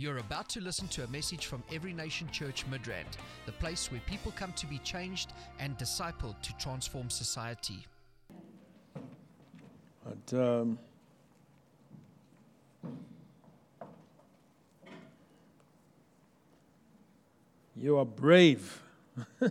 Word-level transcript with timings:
You're 0.00 0.16
about 0.16 0.48
to 0.50 0.62
listen 0.62 0.88
to 0.88 1.04
a 1.04 1.08
message 1.08 1.44
from 1.44 1.62
Every 1.70 1.92
Nation 1.92 2.26
Church 2.30 2.64
Midrand, 2.70 3.18
the 3.44 3.52
place 3.52 3.92
where 3.92 4.00
people 4.06 4.32
come 4.34 4.54
to 4.54 4.66
be 4.66 4.78
changed 4.78 5.34
and 5.58 5.76
discipled 5.76 6.40
to 6.40 6.56
transform 6.56 7.10
society. 7.10 7.86
But, 10.02 10.32
um, 10.32 10.78
you 17.76 17.98
are 17.98 18.06
brave. 18.06 18.80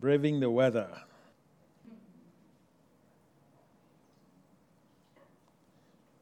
Braving 0.00 0.40
the 0.40 0.48
weather. 0.48 0.88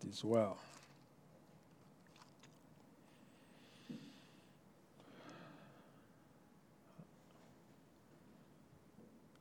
It 0.03 0.09
is 0.09 0.25
well. 0.25 0.59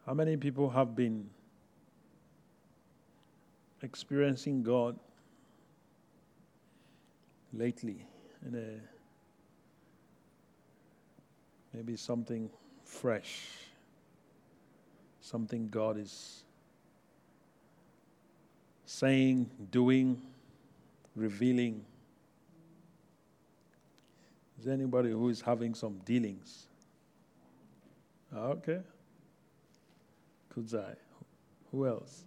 How 0.06 0.14
many 0.14 0.38
people 0.38 0.70
have 0.70 0.96
been 0.96 1.30
experiencing 3.82 4.62
God 4.64 4.98
lately 7.54 8.06
in 8.46 8.56
a 8.56 8.80
maybe 11.76 11.96
something 11.96 12.50
fresh, 12.84 13.48
something 15.22 15.68
God 15.70 15.98
is 15.98 16.44
saying, 18.86 19.50
doing, 19.72 20.22
revealing. 21.16 21.84
Is 24.60 24.68
anybody 24.68 25.12
who 25.12 25.30
is 25.30 25.42
having 25.42 25.74
some 25.74 26.00
dealings? 26.06 26.68
Ah, 28.34 28.48
okay. 28.50 28.80
Kudzai. 30.56 30.96
Who 31.72 31.88
else? 31.88 32.24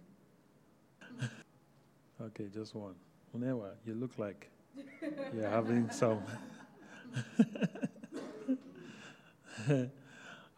okay, 2.21 2.47
just 2.53 2.75
one. 2.75 2.95
Unewa, 3.37 3.71
you 3.85 3.93
look 3.93 4.17
like 4.17 4.49
you're 5.33 5.49
having 5.49 5.89
some. 5.91 6.21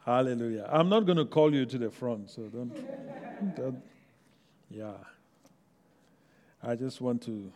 Hallelujah. 0.05 0.67
I'm 0.72 0.89
not 0.89 1.05
going 1.05 1.17
to 1.17 1.25
call 1.25 1.53
you 1.53 1.66
to 1.66 1.77
the 1.77 1.92
front, 1.92 2.30
so 2.30 2.44
don't, 2.44 3.55
don't. 3.55 3.81
Yeah. 4.69 4.94
I 6.64 6.75
just 6.75 7.02
want 7.02 7.22
to 7.23 7.52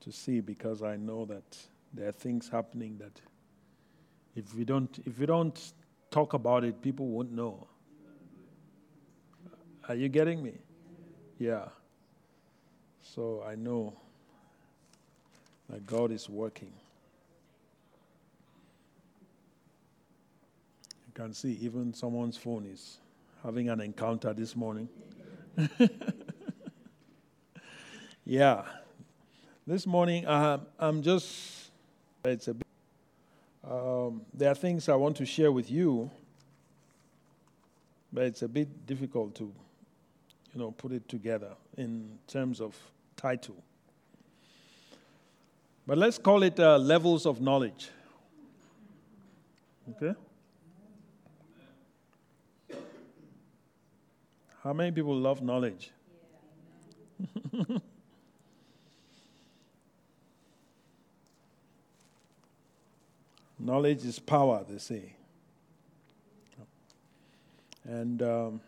to 0.00 0.10
see 0.10 0.40
because 0.40 0.82
I 0.82 0.96
know 0.96 1.24
that 1.26 1.56
there 1.94 2.08
are 2.08 2.12
things 2.12 2.48
happening 2.48 2.98
that 2.98 3.20
if 4.34 4.54
we 4.54 4.64
don't 4.64 4.98
if 5.06 5.18
we 5.18 5.26
don't 5.26 5.72
talk 6.10 6.32
about 6.32 6.64
it, 6.64 6.82
people 6.82 7.06
won't 7.06 7.30
know. 7.32 7.68
Are 9.88 9.94
you 9.94 10.08
getting 10.08 10.42
me? 10.42 10.54
Yeah. 11.38 11.66
So 13.02 13.44
I 13.46 13.56
know 13.56 13.94
that 15.68 15.86
God 15.86 16.12
is 16.12 16.28
working. 16.28 16.72
You 21.06 21.12
can 21.14 21.34
see 21.34 21.58
even 21.60 21.92
someone's 21.92 22.36
phone 22.36 22.64
is 22.64 22.98
having 23.42 23.68
an 23.68 23.80
encounter 23.80 24.32
this 24.32 24.54
morning. 24.54 24.88
yeah. 28.24 28.62
This 29.66 29.86
morning, 29.86 30.26
uh, 30.26 30.58
I'm 30.78 31.02
just, 31.02 31.70
it's 32.24 32.48
a 32.48 32.54
bit, 32.54 32.66
um, 33.68 34.22
there 34.32 34.50
are 34.50 34.54
things 34.54 34.88
I 34.88 34.94
want 34.94 35.16
to 35.18 35.26
share 35.26 35.52
with 35.52 35.70
you, 35.70 36.10
but 38.12 38.24
it's 38.24 38.42
a 38.42 38.48
bit 38.48 38.86
difficult 38.86 39.34
to, 39.36 39.52
you 40.52 40.60
know, 40.60 40.70
put 40.70 40.92
it 40.92 41.08
together 41.08 41.54
in 41.76 42.18
terms 42.26 42.60
of 42.60 42.76
title. 43.16 43.56
But 45.86 45.98
let's 45.98 46.18
call 46.18 46.42
it 46.42 46.60
uh, 46.60 46.78
levels 46.78 47.26
of 47.26 47.40
knowledge. 47.40 47.88
Okay? 49.90 50.14
How 54.62 54.72
many 54.72 54.92
people 54.92 55.16
love 55.16 55.42
knowledge? 55.42 55.90
Knowledge 63.58 64.04
is 64.04 64.18
power, 64.18 64.64
they 64.68 64.78
say. 64.78 65.14
And 67.84 68.20
um, 68.20 68.60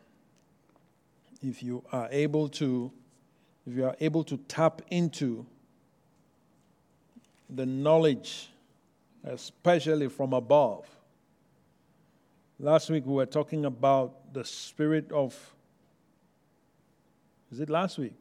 if 1.44 1.62
you 1.62 1.84
are 1.92 2.08
able 2.10 2.48
to, 2.48 2.90
if 3.66 3.76
you 3.76 3.84
are 3.84 3.96
able 4.00 4.24
to 4.24 4.36
tap 4.48 4.82
into 4.90 5.46
the 7.50 7.66
knowledge, 7.66 8.48
especially 9.24 10.08
from 10.08 10.32
above. 10.32 10.88
Last 12.58 12.90
week 12.90 13.04
we 13.06 13.14
were 13.14 13.26
talking 13.26 13.64
about 13.64 14.32
the 14.32 14.44
spirit 14.44 15.10
of, 15.12 15.36
is 17.52 17.60
it 17.60 17.68
last 17.68 17.98
week? 17.98 18.14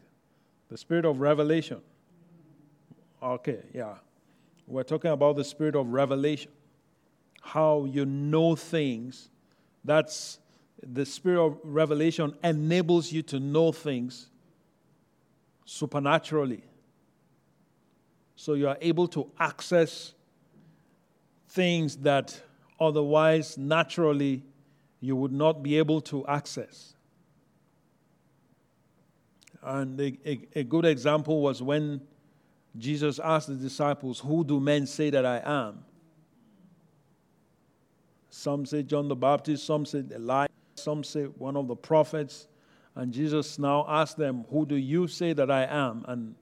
The 0.70 0.78
spirit 0.78 1.06
of 1.06 1.20
revelation. 1.20 1.82
Okay, 3.22 3.60
yeah. 3.74 3.96
We're 4.68 4.84
talking 4.84 5.12
about 5.12 5.36
the 5.36 5.44
spirit 5.44 5.76
of 5.76 5.88
revelation 5.88 6.52
how 7.44 7.84
you 7.84 8.06
know 8.06 8.56
things. 8.56 9.30
That's 9.84 10.40
the 10.82 11.06
spirit 11.06 11.46
of 11.46 11.58
revelation 11.64 12.34
enables 12.44 13.12
you 13.12 13.22
to 13.24 13.40
know 13.40 13.72
things 13.72 14.30
supernaturally. 15.66 16.64
So 18.36 18.54
you 18.54 18.68
are 18.68 18.78
able 18.82 19.08
to 19.10 19.30
access 19.40 20.14
things 21.50 21.98
that 21.98 22.42
otherwise, 22.80 23.58
naturally, 23.58 24.44
you 25.00 25.16
would 25.16 25.32
not 25.32 25.64
be 25.64 25.78
able 25.78 26.02
to 26.02 26.26
access. 26.28 26.96
And 29.62 30.00
a, 30.00 30.18
a, 30.26 30.40
a, 30.56 30.64
good 30.64 30.86
example 30.86 31.42
was 31.42 31.62
when 31.62 32.02
Jesus 32.78 33.20
asked 33.20 33.48
the 33.48 33.56
disciples, 33.56 34.20
Who 34.20 34.44
do 34.44 34.60
men 34.60 34.86
say 34.86 35.10
that 35.10 35.26
I 35.26 35.42
am? 35.46 35.86
Some 38.30 38.66
say 38.66 38.84
John 38.84 39.08
the 39.08 39.16
Baptist, 39.16 39.66
some 39.66 39.86
say 39.86 40.04
Elijah, 40.14 40.53
some 40.84 41.04
say 41.04 41.24
one 41.24 41.56
of 41.56 41.68
the 41.68 41.76
prophets. 41.76 42.48
And 42.96 43.12
Jesus 43.12 43.58
now 43.58 43.86
asked 43.88 44.18
them, 44.18 44.46
Who 44.52 44.66
do 44.66 44.76
you 44.76 45.08
say 45.08 45.34
that 45.34 45.50
I 45.50 45.64
am? 45.66 46.06
And 46.08 46.36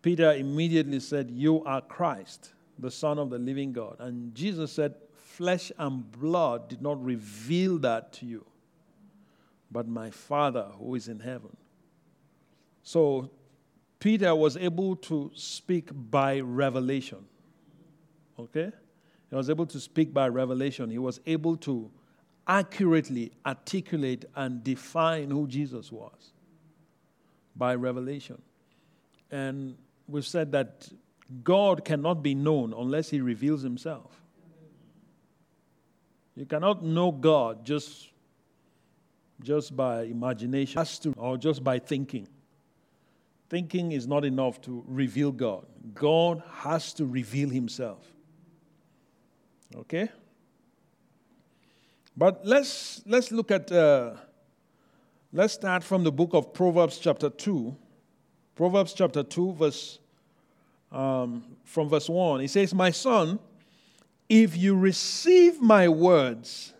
Peter 0.00 0.32
immediately 0.32 1.00
said, 1.00 1.30
You 1.30 1.62
are 1.64 1.80
Christ, 1.80 2.54
the 2.78 2.90
Son 2.90 3.18
of 3.18 3.30
the 3.30 3.38
living 3.38 3.72
God. 3.72 3.96
And 3.98 4.34
Jesus 4.34 4.72
said, 4.72 4.94
Flesh 5.12 5.70
and 5.78 6.10
blood 6.10 6.68
did 6.68 6.82
not 6.82 7.02
reveal 7.04 7.78
that 7.78 8.12
to 8.14 8.26
you, 8.26 8.46
but 9.70 9.86
my 9.86 10.10
Father 10.10 10.66
who 10.78 10.94
is 10.94 11.08
in 11.08 11.20
heaven. 11.20 11.56
So 12.82 13.30
Peter 14.00 14.34
was 14.34 14.56
able 14.56 14.96
to 14.96 15.30
speak 15.34 15.90
by 15.92 16.40
revelation. 16.40 17.24
Okay? 18.38 18.72
He 19.28 19.36
was 19.36 19.50
able 19.50 19.66
to 19.66 19.78
speak 19.78 20.14
by 20.14 20.28
revelation. 20.28 20.90
He 20.90 20.98
was 20.98 21.20
able 21.26 21.56
to 21.58 21.90
accurately 22.48 23.30
articulate 23.44 24.24
and 24.34 24.64
define 24.64 25.30
who 25.30 25.46
Jesus 25.46 25.92
was 25.92 26.32
by 27.54 27.74
revelation. 27.74 28.40
And 29.30 29.76
we've 30.08 30.26
said 30.26 30.52
that 30.52 30.88
God 31.44 31.84
cannot 31.84 32.22
be 32.22 32.34
known 32.34 32.72
unless 32.72 33.10
he 33.10 33.20
reveals 33.20 33.62
himself. 33.62 34.22
You 36.34 36.46
cannot 36.46 36.82
know 36.82 37.12
God 37.12 37.66
just, 37.66 38.10
just 39.42 39.76
by 39.76 40.04
imagination 40.04 40.84
or 41.16 41.36
just 41.36 41.62
by 41.62 41.78
thinking. 41.78 42.28
Thinking 43.50 43.92
is 43.92 44.06
not 44.06 44.24
enough 44.24 44.60
to 44.62 44.84
reveal 44.86 45.32
God. 45.32 45.66
God 45.94 46.42
has 46.50 46.92
to 46.94 47.04
reveal 47.04 47.48
himself. 47.48 48.06
Okay? 49.74 50.08
But 52.18 52.44
let's, 52.44 53.00
let's 53.06 53.30
look 53.30 53.52
at, 53.52 53.70
uh, 53.70 54.14
let's 55.32 55.54
start 55.54 55.84
from 55.84 56.02
the 56.02 56.10
book 56.10 56.30
of 56.32 56.52
Proverbs, 56.52 56.98
chapter 56.98 57.30
2. 57.30 57.76
Proverbs, 58.56 58.92
chapter 58.92 59.22
2, 59.22 59.52
verse, 59.52 60.00
um, 60.90 61.44
from 61.62 61.88
verse 61.88 62.08
1. 62.08 62.40
It 62.40 62.50
says, 62.50 62.74
My 62.74 62.90
son, 62.90 63.38
if 64.28 64.56
you 64.56 64.76
receive 64.76 65.60
my 65.60 65.88
words 65.88 66.72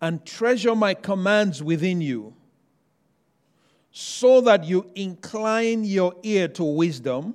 and 0.00 0.24
treasure 0.24 0.74
my 0.74 0.94
commands 0.94 1.62
within 1.62 2.00
you, 2.00 2.34
so 3.90 4.40
that 4.40 4.64
you 4.64 4.90
incline 4.94 5.84
your 5.84 6.14
ear 6.22 6.48
to 6.48 6.64
wisdom 6.64 7.34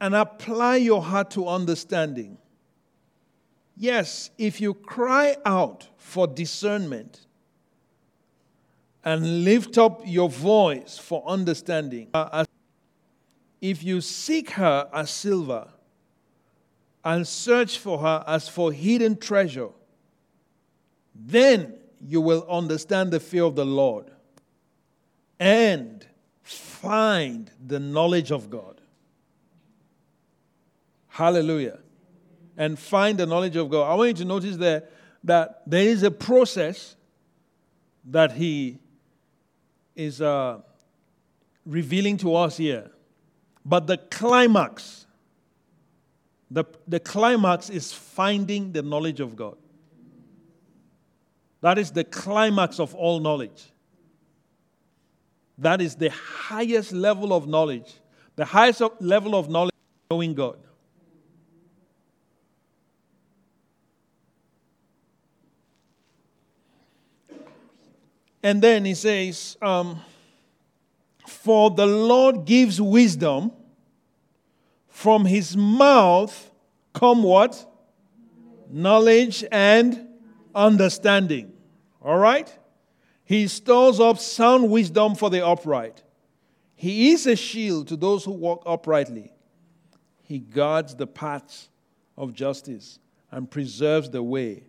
and 0.00 0.14
apply 0.14 0.76
your 0.76 1.02
heart 1.02 1.30
to 1.32 1.46
understanding. 1.46 2.38
Yes, 3.76 4.30
if 4.36 4.60
you 4.60 4.74
cry 4.74 5.36
out 5.44 5.88
for 5.96 6.26
discernment 6.26 7.26
and 9.04 9.44
lift 9.44 9.78
up 9.78 10.02
your 10.04 10.28
voice 10.28 10.98
for 10.98 11.22
understanding, 11.26 12.08
uh, 12.12 12.44
if 13.60 13.82
you 13.82 14.00
seek 14.00 14.50
her 14.50 14.88
as 14.92 15.10
silver 15.10 15.68
and 17.04 17.26
search 17.26 17.78
for 17.78 17.98
her 17.98 18.24
as 18.26 18.48
for 18.48 18.72
hidden 18.72 19.16
treasure, 19.16 19.70
then 21.14 21.74
you 22.06 22.20
will 22.20 22.46
understand 22.48 23.10
the 23.10 23.20
fear 23.20 23.44
of 23.44 23.56
the 23.56 23.64
Lord 23.64 24.10
and 25.38 26.06
find 26.42 27.50
the 27.66 27.80
knowledge 27.80 28.30
of 28.30 28.50
God. 28.50 28.80
Hallelujah. 31.08 31.78
And 32.56 32.78
find 32.78 33.18
the 33.18 33.26
knowledge 33.26 33.56
of 33.56 33.70
God. 33.70 33.90
I 33.90 33.94
want 33.94 34.08
you 34.08 34.14
to 34.14 34.24
notice 34.24 34.56
there 34.56 34.84
that 35.24 35.62
there 35.66 35.84
is 35.84 36.02
a 36.02 36.10
process 36.10 36.96
that 38.04 38.32
He 38.32 38.78
is 39.94 40.20
uh, 40.20 40.60
revealing 41.66 42.16
to 42.18 42.34
us 42.34 42.56
here. 42.56 42.90
But 43.64 43.86
the 43.86 43.98
climax, 43.98 45.06
the, 46.50 46.64
the 46.88 47.00
climax 47.00 47.70
is 47.70 47.92
finding 47.92 48.72
the 48.72 48.82
knowledge 48.82 49.20
of 49.20 49.36
God. 49.36 49.56
That 51.60 51.78
is 51.78 51.90
the 51.90 52.04
climax 52.04 52.80
of 52.80 52.94
all 52.94 53.20
knowledge. 53.20 53.70
That 55.58 55.82
is 55.82 55.94
the 55.94 56.10
highest 56.10 56.92
level 56.92 57.34
of 57.34 57.46
knowledge. 57.46 57.92
The 58.36 58.46
highest 58.46 58.80
level 59.00 59.34
of 59.34 59.50
knowledge 59.50 59.74
knowing 60.10 60.34
God. 60.34 60.56
And 68.42 68.62
then 68.62 68.84
he 68.84 68.94
says, 68.94 69.56
um, 69.60 70.00
For 71.26 71.70
the 71.70 71.86
Lord 71.86 72.44
gives 72.44 72.80
wisdom, 72.80 73.52
from 74.88 75.24
his 75.24 75.56
mouth 75.56 76.50
come 76.92 77.22
what? 77.22 77.66
Knowledge 78.70 79.44
and 79.50 80.08
understanding. 80.54 81.52
All 82.02 82.18
right? 82.18 82.56
He 83.24 83.46
stores 83.48 84.00
up 84.00 84.18
sound 84.18 84.70
wisdom 84.70 85.14
for 85.14 85.30
the 85.30 85.46
upright. 85.46 86.02
He 86.74 87.12
is 87.12 87.26
a 87.26 87.36
shield 87.36 87.88
to 87.88 87.96
those 87.96 88.24
who 88.24 88.32
walk 88.32 88.62
uprightly. 88.66 89.32
He 90.22 90.38
guards 90.38 90.94
the 90.94 91.06
paths 91.06 91.68
of 92.16 92.32
justice 92.32 92.98
and 93.30 93.50
preserves 93.50 94.10
the 94.10 94.22
way 94.22 94.64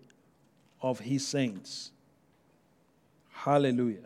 of 0.82 1.00
his 1.00 1.26
saints. 1.26 1.91
Hallelujah. 3.44 4.06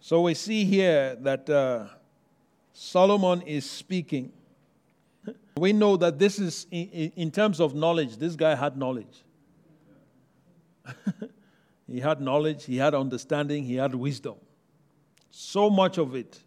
So 0.00 0.22
we 0.22 0.32
see 0.32 0.64
here 0.64 1.16
that 1.16 1.50
uh, 1.50 1.84
Solomon 2.72 3.42
is 3.42 3.68
speaking. 3.68 4.32
We 5.58 5.74
know 5.74 5.98
that 5.98 6.18
this 6.18 6.38
is, 6.38 6.66
in, 6.70 7.12
in 7.14 7.30
terms 7.30 7.60
of 7.60 7.74
knowledge, 7.74 8.16
this 8.16 8.36
guy 8.36 8.54
had 8.54 8.78
knowledge. 8.78 9.22
he 11.86 12.00
had 12.00 12.22
knowledge, 12.22 12.64
he 12.64 12.78
had 12.78 12.94
understanding, 12.94 13.64
he 13.64 13.74
had 13.74 13.94
wisdom. 13.94 14.36
So 15.30 15.68
much 15.68 15.98
of 15.98 16.14
it. 16.14 16.40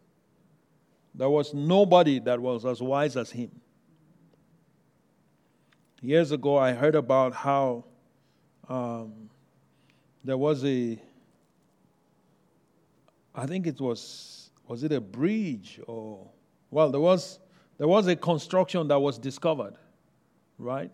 There 1.14 1.30
was 1.30 1.54
nobody 1.54 2.18
that 2.22 2.40
was 2.40 2.66
as 2.66 2.82
wise 2.82 3.16
as 3.16 3.30
him. 3.30 3.52
Years 6.02 6.32
ago, 6.32 6.58
I 6.58 6.72
heard 6.72 6.96
about 6.96 7.36
how 7.36 7.86
um, 8.68 9.30
there 10.24 10.38
was 10.38 10.64
a, 10.64 11.00
I 13.34 13.46
think 13.46 13.68
it 13.68 13.80
was, 13.80 14.50
was 14.68 14.84
it 14.84 14.92
a 14.92 15.02
bridge 15.02 15.80
or, 15.88 16.28
well, 16.70 16.90
there 16.92 17.02
was, 17.02 17.40
there 17.78 17.88
was 17.88 18.08
a 18.08 18.16
construction 18.16 18.88
that 18.90 19.00
was 19.00 19.18
discovered, 19.18 19.76
right, 20.58 20.92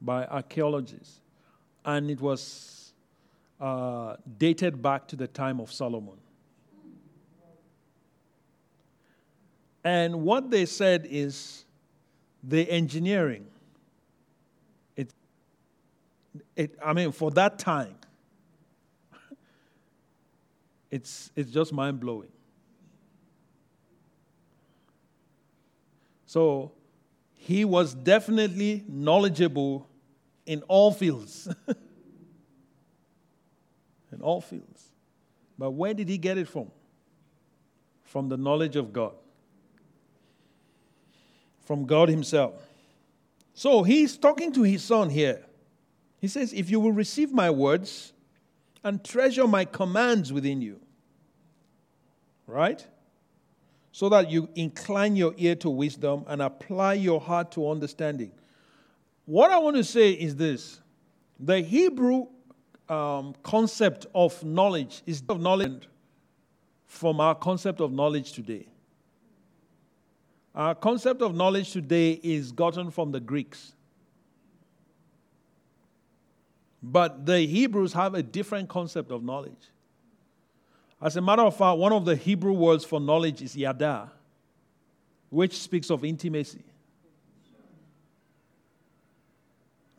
by 0.00 0.26
archaeologists. 0.26 1.20
And 1.84 2.10
it 2.10 2.20
was 2.20 2.92
uh, 3.60 4.16
dated 4.38 4.82
back 4.82 5.06
to 5.08 5.16
the 5.16 5.28
time 5.28 5.60
of 5.60 5.72
Solomon. 5.72 6.18
And 9.84 10.22
what 10.22 10.50
they 10.50 10.66
said 10.66 11.06
is 11.08 11.64
the 12.42 12.68
engineering, 12.68 13.46
it, 14.96 15.14
it, 16.56 16.76
I 16.84 16.92
mean, 16.92 17.12
for 17.12 17.30
that 17.30 17.60
time, 17.60 17.94
it's, 20.90 21.30
it's 21.36 21.50
just 21.50 21.72
mind 21.72 22.00
blowing. 22.00 22.30
So 26.26 26.72
he 27.34 27.64
was 27.64 27.94
definitely 27.94 28.84
knowledgeable 28.88 29.88
in 30.44 30.62
all 30.62 30.92
fields. 30.92 31.48
in 34.12 34.20
all 34.20 34.40
fields. 34.40 34.90
But 35.58 35.70
where 35.70 35.94
did 35.94 36.08
he 36.08 36.18
get 36.18 36.38
it 36.38 36.48
from? 36.48 36.70
From 38.02 38.28
the 38.28 38.36
knowledge 38.36 38.76
of 38.76 38.92
God, 38.92 39.14
from 41.64 41.86
God 41.86 42.08
Himself. 42.08 42.54
So 43.54 43.82
he's 43.82 44.16
talking 44.18 44.52
to 44.52 44.62
his 44.62 44.84
son 44.84 45.08
here. 45.08 45.42
He 46.20 46.28
says, 46.28 46.52
If 46.52 46.70
you 46.70 46.78
will 46.78 46.92
receive 46.92 47.32
my 47.32 47.50
words 47.50 48.12
and 48.86 49.02
treasure 49.02 49.48
my 49.48 49.64
commands 49.64 50.32
within 50.32 50.62
you. 50.62 50.78
Right? 52.46 52.86
So 53.90 54.08
that 54.10 54.30
you 54.30 54.48
incline 54.54 55.16
your 55.16 55.34
ear 55.36 55.56
to 55.56 55.68
wisdom 55.68 56.24
and 56.28 56.40
apply 56.40 56.94
your 56.94 57.20
heart 57.20 57.50
to 57.52 57.68
understanding. 57.68 58.30
What 59.24 59.50
I 59.50 59.58
want 59.58 59.74
to 59.76 59.82
say 59.82 60.12
is 60.12 60.36
this 60.36 60.80
the 61.40 61.62
Hebrew 61.62 62.28
um, 62.88 63.34
concept 63.42 64.06
of 64.14 64.44
knowledge 64.44 65.02
is 65.04 65.20
of 65.28 65.40
knowledge 65.40 65.88
from 66.84 67.20
our 67.20 67.34
concept 67.34 67.80
of 67.80 67.90
knowledge 67.90 68.34
today. 68.34 68.68
Our 70.54 70.76
concept 70.76 71.22
of 71.22 71.34
knowledge 71.34 71.72
today 71.72 72.20
is 72.22 72.52
gotten 72.52 72.92
from 72.92 73.10
the 73.10 73.18
Greeks. 73.18 73.74
But 76.88 77.26
the 77.26 77.40
Hebrews 77.40 77.92
have 77.94 78.14
a 78.14 78.22
different 78.22 78.68
concept 78.68 79.10
of 79.10 79.24
knowledge. 79.24 79.72
As 81.02 81.16
a 81.16 81.20
matter 81.20 81.42
of 81.42 81.56
fact, 81.56 81.78
one 81.78 81.92
of 81.92 82.04
the 82.04 82.14
Hebrew 82.14 82.52
words 82.52 82.84
for 82.84 83.00
knowledge 83.00 83.42
is 83.42 83.56
yada, 83.56 84.12
which 85.28 85.58
speaks 85.58 85.90
of 85.90 86.04
intimacy. 86.04 86.62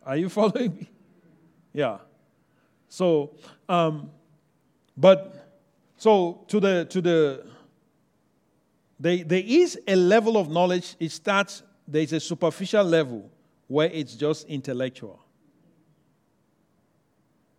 Are 0.05 0.15
you 0.15 0.29
following 0.37 0.77
me? 0.77 0.89
Yeah. 1.73 1.97
So, 2.87 3.35
um, 3.67 4.09
but 4.95 5.59
so 5.97 6.45
to 6.47 6.61
the 6.61 6.85
to 6.85 7.01
the 7.01 7.45
there, 8.97 9.25
there 9.25 9.43
is 9.45 9.77
a 9.85 9.95
level 9.97 10.37
of 10.37 10.49
knowledge. 10.49 10.95
It 11.01 11.11
starts. 11.11 11.63
There 11.85 12.01
is 12.01 12.13
a 12.13 12.21
superficial 12.21 12.85
level 12.85 13.29
where 13.67 13.89
it's 13.91 14.15
just 14.15 14.47
intellectual. 14.47 15.26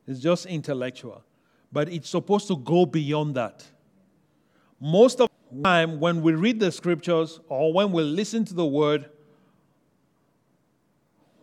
It's 0.08 0.20
just 0.20 0.46
intellectual. 0.46 1.22
But 1.70 1.90
it's 1.90 2.08
supposed 2.08 2.48
to 2.48 2.56
go 2.56 2.86
beyond 2.86 3.34
that. 3.34 3.62
Most 4.80 5.20
of 5.20 5.28
the 5.52 5.62
time, 5.62 6.00
when 6.00 6.22
we 6.22 6.32
read 6.32 6.58
the 6.58 6.72
scriptures 6.72 7.38
or 7.48 7.74
when 7.74 7.92
we 7.92 8.02
listen 8.02 8.44
to 8.46 8.54
the 8.54 8.64
word, 8.64 9.10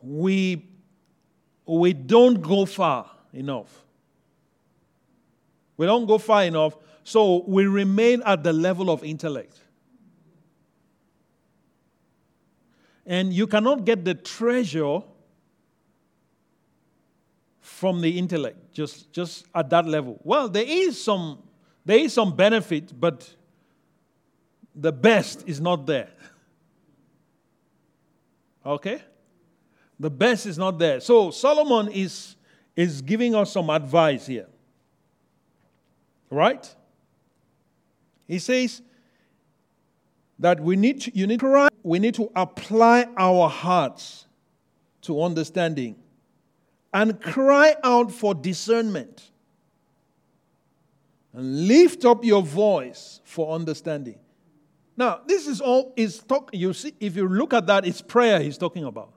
we, 0.02 0.66
we 1.68 1.94
don't 1.94 2.42
go 2.42 2.66
far 2.66 3.12
enough. 3.32 3.86
We 5.78 5.86
don't 5.86 6.08
go 6.08 6.18
far 6.18 6.44
enough, 6.46 6.76
so 7.04 7.44
we 7.48 7.68
remain 7.68 8.24
at 8.26 8.44
the 8.44 8.54
level 8.54 8.90
of 8.90 9.04
intellect. 9.04 9.60
And 13.06 13.32
you 13.32 13.46
cannot 13.46 13.86
get 13.86 14.06
the 14.06 14.16
treasure 14.16 15.02
from 17.76 18.00
the 18.00 18.18
intellect, 18.18 18.74
just, 18.74 19.12
just 19.12 19.46
at 19.54 19.70
that 19.70 19.86
level. 19.86 20.20
Well, 20.24 20.48
there 20.48 20.64
is 20.66 21.02
some 21.02 21.40
there 21.86 22.00
is 22.00 22.14
some 22.14 22.36
benefit, 22.36 23.00
but 23.00 23.30
the 24.74 24.92
best 24.92 25.44
is 25.46 25.62
not 25.62 25.86
there. 25.86 26.10
Okay? 28.66 29.04
The 30.00 30.10
best 30.10 30.48
is 30.48 30.58
not 30.58 30.80
there. 30.80 31.00
So 31.00 31.30
Solomon 31.30 31.92
is, 31.92 32.36
is 32.76 33.02
giving 33.02 33.36
us 33.36 33.52
some 33.52 33.70
advice 33.70 34.26
here. 34.26 34.48
Right? 36.32 36.76
He 38.28 38.40
says, 38.40 38.82
that 40.40 40.60
we 40.60 40.76
need 40.76 41.02
to, 41.02 41.16
you 41.16 41.28
need 41.28 41.40
to, 41.42 41.70
we 41.84 42.00
need 42.00 42.16
to 42.16 42.32
apply 42.36 43.08
our 43.16 43.48
hearts 43.48 44.26
to 45.02 45.22
understanding 45.22 45.96
and 46.96 47.22
cry 47.22 47.76
out 47.84 48.10
for 48.10 48.34
discernment 48.34 49.30
and 51.34 51.68
lift 51.68 52.06
up 52.06 52.24
your 52.24 52.42
voice 52.42 53.20
for 53.26 53.54
understanding. 53.54 54.18
Now, 54.96 55.20
this 55.28 55.46
is 55.46 55.60
all 55.60 55.92
is 55.98 56.20
talk 56.20 56.52
you 56.54 56.72
see 56.72 56.94
if 57.02 57.18
you 57.18 57.28
look 57.28 57.54
at 57.54 57.68
that 57.68 57.86
it's 57.86 58.02
prayer 58.02 58.40
he's 58.40 58.58
talking 58.58 58.86
about. 58.86 59.12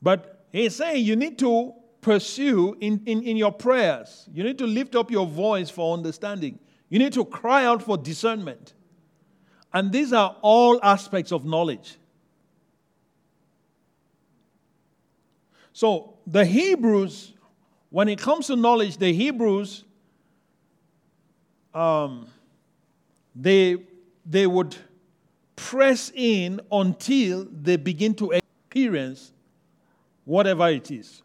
But 0.00 0.46
he's 0.50 0.74
saying 0.74 1.04
you 1.04 1.14
need 1.14 1.38
to 1.40 1.74
pursue 2.00 2.74
in, 2.80 3.02
in, 3.04 3.22
in 3.22 3.36
your 3.36 3.52
prayers. 3.52 4.26
You 4.32 4.42
need 4.42 4.56
to 4.58 4.66
lift 4.66 4.96
up 4.96 5.10
your 5.10 5.26
voice 5.26 5.68
for 5.68 5.92
understanding. 5.92 6.58
You 6.88 7.00
need 7.00 7.12
to 7.12 7.26
cry 7.26 7.66
out 7.66 7.82
for 7.82 7.98
discernment. 7.98 8.72
And 9.74 9.92
these 9.92 10.14
are 10.14 10.34
all 10.40 10.80
aspects 10.82 11.32
of 11.32 11.44
knowledge. 11.44 11.98
So, 15.72 16.14
the 16.26 16.44
Hebrews, 16.44 17.32
when 17.90 18.08
it 18.08 18.18
comes 18.18 18.48
to 18.48 18.56
knowledge, 18.56 18.96
the 18.96 19.12
Hebrews, 19.12 19.84
um, 21.74 22.26
they, 23.34 23.76
they 24.26 24.46
would 24.46 24.76
press 25.56 26.10
in 26.14 26.60
until 26.72 27.46
they 27.50 27.76
begin 27.76 28.14
to 28.14 28.32
experience 28.32 29.32
whatever 30.24 30.68
it 30.68 30.90
is. 30.90 31.22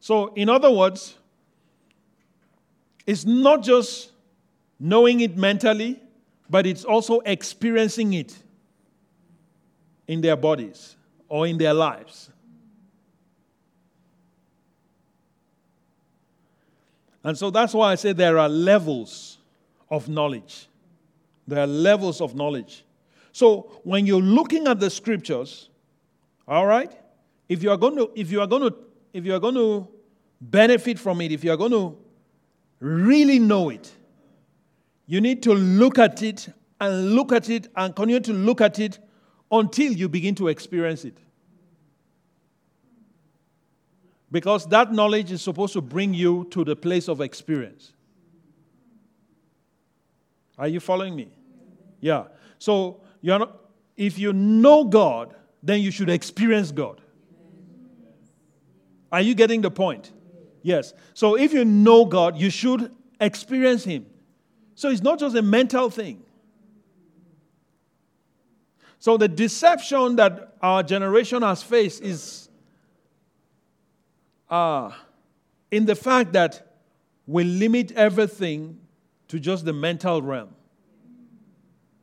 So, 0.00 0.32
in 0.34 0.48
other 0.48 0.70
words, 0.70 1.16
it's 3.06 3.24
not 3.24 3.62
just 3.62 4.12
knowing 4.80 5.20
it 5.20 5.36
mentally, 5.36 6.00
but 6.50 6.66
it's 6.66 6.84
also 6.84 7.20
experiencing 7.20 8.12
it 8.14 8.36
in 10.06 10.20
their 10.20 10.36
bodies 10.36 10.96
or 11.28 11.46
in 11.46 11.58
their 11.58 11.74
lives. 11.74 12.30
And 17.28 17.36
so 17.36 17.50
that's 17.50 17.74
why 17.74 17.92
I 17.92 17.94
say 17.96 18.14
there 18.14 18.38
are 18.38 18.48
levels 18.48 19.36
of 19.90 20.08
knowledge. 20.08 20.66
There 21.46 21.60
are 21.60 21.66
levels 21.66 22.22
of 22.22 22.34
knowledge. 22.34 22.86
So 23.32 23.70
when 23.84 24.06
you're 24.06 24.22
looking 24.22 24.66
at 24.66 24.80
the 24.80 24.88
scriptures, 24.88 25.68
all 26.46 26.64
right, 26.64 26.90
if 27.46 27.62
you 27.62 27.70
are 27.70 27.76
going 27.76 27.96
to 27.96 28.10
if 28.14 28.32
you 28.32 28.40
are 28.40 28.46
going 28.46 28.62
to 28.62 28.74
if 29.12 29.26
you 29.26 29.34
are 29.34 29.40
going 29.40 29.56
to 29.56 29.86
benefit 30.40 30.98
from 30.98 31.20
it, 31.20 31.30
if 31.30 31.44
you 31.44 31.52
are 31.52 31.58
going 31.58 31.72
to 31.72 31.98
really 32.80 33.38
know 33.38 33.68
it, 33.68 33.92
you 35.04 35.20
need 35.20 35.42
to 35.42 35.52
look 35.52 35.98
at 35.98 36.22
it 36.22 36.48
and 36.80 37.14
look 37.14 37.32
at 37.32 37.50
it 37.50 37.68
and 37.76 37.94
continue 37.94 38.20
to 38.20 38.32
look 38.32 38.62
at 38.62 38.78
it 38.78 38.98
until 39.52 39.92
you 39.92 40.08
begin 40.08 40.34
to 40.36 40.48
experience 40.48 41.04
it. 41.04 41.18
Because 44.30 44.66
that 44.66 44.92
knowledge 44.92 45.32
is 45.32 45.42
supposed 45.42 45.72
to 45.72 45.80
bring 45.80 46.12
you 46.12 46.46
to 46.50 46.64
the 46.64 46.76
place 46.76 47.08
of 47.08 47.20
experience. 47.20 47.92
Are 50.58 50.68
you 50.68 50.80
following 50.80 51.16
me? 51.16 51.30
Yeah. 52.00 52.24
So, 52.58 53.00
you're 53.20 53.38
not, 53.38 53.56
if 53.96 54.18
you 54.18 54.32
know 54.32 54.84
God, 54.84 55.34
then 55.62 55.80
you 55.80 55.90
should 55.90 56.10
experience 56.10 56.72
God. 56.72 57.00
Are 59.10 59.22
you 59.22 59.34
getting 59.34 59.62
the 59.62 59.70
point? 59.70 60.12
Yes. 60.62 60.92
So, 61.14 61.36
if 61.36 61.52
you 61.52 61.64
know 61.64 62.04
God, 62.04 62.36
you 62.36 62.50
should 62.50 62.92
experience 63.20 63.84
Him. 63.84 64.06
So, 64.74 64.90
it's 64.90 65.02
not 65.02 65.18
just 65.18 65.36
a 65.36 65.42
mental 65.42 65.90
thing. 65.90 66.22
So, 68.98 69.16
the 69.16 69.28
deception 69.28 70.16
that 70.16 70.56
our 70.60 70.82
generation 70.82 71.42
has 71.42 71.62
faced 71.62 72.02
is 72.02 72.47
uh, 74.50 74.90
in 75.70 75.86
the 75.86 75.94
fact 75.94 76.32
that 76.32 76.66
we 77.26 77.44
limit 77.44 77.92
everything 77.92 78.80
to 79.28 79.38
just 79.38 79.64
the 79.64 79.72
mental 79.72 80.22
realm. 80.22 80.54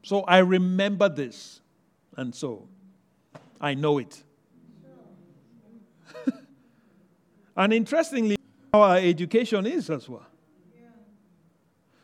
So 0.04 0.22
I 0.22 0.38
remember 0.38 1.10
this, 1.10 1.62
and 2.16 2.34
so 2.34 2.68
I 3.60 3.74
know 3.74 3.98
it. 3.98 4.22
and 7.58 7.74
interestingly, 7.74 8.38
our 8.72 8.98
education 8.98 9.66
is 9.66 9.90
as 9.90 10.08
well. 10.08 10.28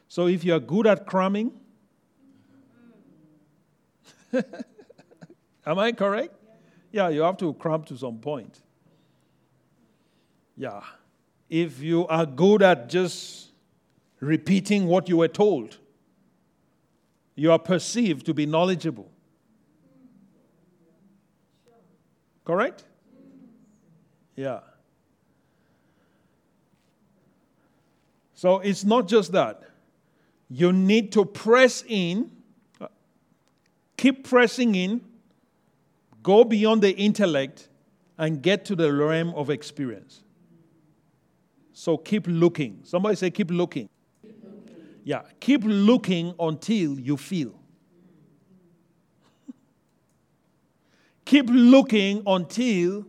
So 0.07 0.27
if 0.27 0.43
you 0.43 0.55
are 0.55 0.59
good 0.59 0.87
at 0.87 1.05
cramming, 1.05 1.51
am 5.65 5.79
I 5.79 5.91
correct? 5.91 6.33
Yeah, 6.91 7.09
you 7.09 7.21
have 7.21 7.37
to 7.37 7.53
cram 7.53 7.83
to 7.83 7.97
some 7.97 8.17
point. 8.17 8.61
Yeah. 10.55 10.81
If 11.49 11.81
you 11.81 12.07
are 12.07 12.25
good 12.25 12.61
at 12.61 12.89
just 12.89 13.49
repeating 14.19 14.87
what 14.87 15.09
you 15.09 15.17
were 15.17 15.27
told, 15.27 15.77
you 17.35 17.51
are 17.51 17.59
perceived 17.59 18.25
to 18.27 18.33
be 18.33 18.45
knowledgeable. 18.45 19.09
Correct? 22.45 22.85
Yeah. 24.35 24.59
So 28.33 28.59
it's 28.59 28.83
not 28.83 29.07
just 29.07 29.31
that. 29.33 29.61
You 30.49 30.73
need 30.73 31.11
to 31.13 31.25
press 31.25 31.83
in, 31.87 32.31
keep 33.97 34.27
pressing 34.27 34.75
in, 34.75 35.01
go 36.23 36.43
beyond 36.43 36.81
the 36.81 36.91
intellect, 36.97 37.69
and 38.17 38.41
get 38.41 38.65
to 38.65 38.75
the 38.75 38.91
realm 38.93 39.29
of 39.35 39.49
experience. 39.49 40.23
So 41.81 41.97
keep 41.97 42.27
looking. 42.27 42.81
Somebody 42.83 43.15
say, 43.15 43.31
keep 43.31 43.49
looking. 43.49 43.89
keep 44.21 44.35
looking. 44.43 44.99
Yeah, 45.03 45.23
keep 45.39 45.63
looking 45.63 46.35
until 46.39 46.99
you 46.99 47.17
feel. 47.17 47.59
keep 51.25 51.47
looking 51.49 52.21
until 52.27 53.07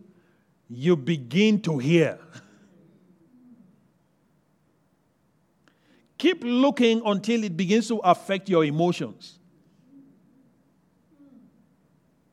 you 0.71 0.95
begin 0.95 1.61
to 1.61 1.77
hear. 1.77 2.17
keep 6.17 6.43
looking 6.43 7.03
until 7.05 7.43
it 7.43 7.55
begins 7.55 7.89
to 7.89 7.97
affect 7.97 8.49
your 8.49 8.65
emotions. 8.65 9.37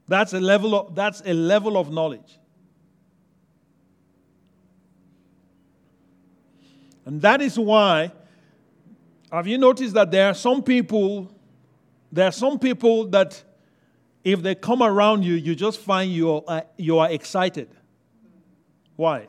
That's 0.09 0.33
a 0.33 0.41
level 0.41 0.75
of, 0.75 0.95
that's 0.95 1.21
a 1.27 1.35
level 1.35 1.77
of 1.77 1.93
knowledge. 1.93 2.40
And 7.05 7.21
that 7.23 7.41
is 7.41 7.59
why, 7.59 8.13
have 9.33 9.47
you 9.47 9.59
noticed 9.59 9.95
that 9.95 10.11
there 10.11 10.27
are 10.27 10.35
some 10.35 10.63
people, 10.63 11.33
there 12.13 12.27
are 12.29 12.33
some 12.33 12.59
people 12.59 13.07
that 13.09 13.43
if 14.23 14.43
they 14.43 14.55
come 14.55 14.83
around 14.83 15.25
you, 15.25 15.35
you 15.35 15.55
just 15.55 15.81
find 15.81 16.13
you 16.13 16.31
are, 16.35 16.43
uh, 16.47 16.61
you 16.77 16.99
are 16.99 17.11
excited. 17.11 17.69
Why? 18.97 19.29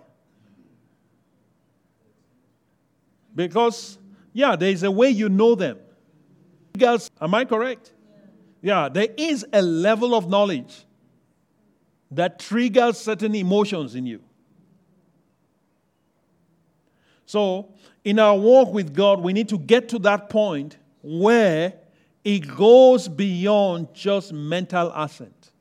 Because, 3.34 3.98
yeah, 4.34 4.56
there 4.56 4.70
is 4.70 4.84
a 4.84 4.92
way 4.92 5.10
you 5.10 5.30
know 5.30 5.56
them. 5.56 5.78
Girls, 6.78 7.10
am 7.22 7.34
I 7.34 7.46
correct? 7.46 7.94
Yeah, 8.62 8.90
there 8.90 9.08
is 9.18 9.46
a 9.54 9.62
level 9.62 10.14
of 10.14 10.30
knowledge 10.30 10.86
that 12.12 12.40
triggers 12.40 12.98
certain 12.98 13.34
emotions 13.34 13.96
in 13.96 14.06
you. 14.06 14.22
So, 17.32 17.70
in 18.04 18.20
our 18.20 18.38
walk 18.38 18.74
with 18.74 18.94
God, 18.94 19.22
we 19.22 19.32
need 19.32 19.48
to 19.48 19.58
get 19.58 19.88
to 19.90 20.00
that 20.00 20.30
point 20.30 20.76
where 21.02 21.76
it 22.26 22.40
goes 22.58 23.08
beyond 23.08 23.94
just 23.94 24.34
mental 24.34 24.92
assent. 24.94 25.52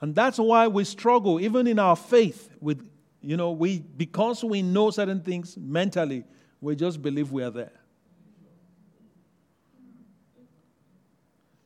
And 0.00 0.12
that's 0.12 0.38
why 0.38 0.66
we 0.66 0.82
struggle, 0.82 1.38
even 1.38 1.68
in 1.68 1.78
our 1.78 1.94
faith, 1.94 2.50
with, 2.60 2.90
you 3.22 3.36
know, 3.36 3.52
we, 3.52 3.78
because 3.78 4.42
we 4.42 4.60
know 4.60 4.90
certain 4.90 5.20
things 5.20 5.56
mentally, 5.56 6.24
we 6.60 6.74
just 6.74 7.00
believe 7.00 7.30
we 7.30 7.44
are 7.44 7.50
there. 7.50 7.70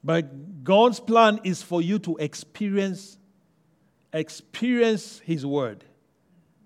But 0.04 0.62
God's 0.62 1.00
plan 1.00 1.40
is 1.42 1.62
for 1.62 1.80
you 1.80 1.98
to 2.00 2.18
experience 2.18 3.16
experience 4.12 5.20
his 5.24 5.46
word 5.46 5.86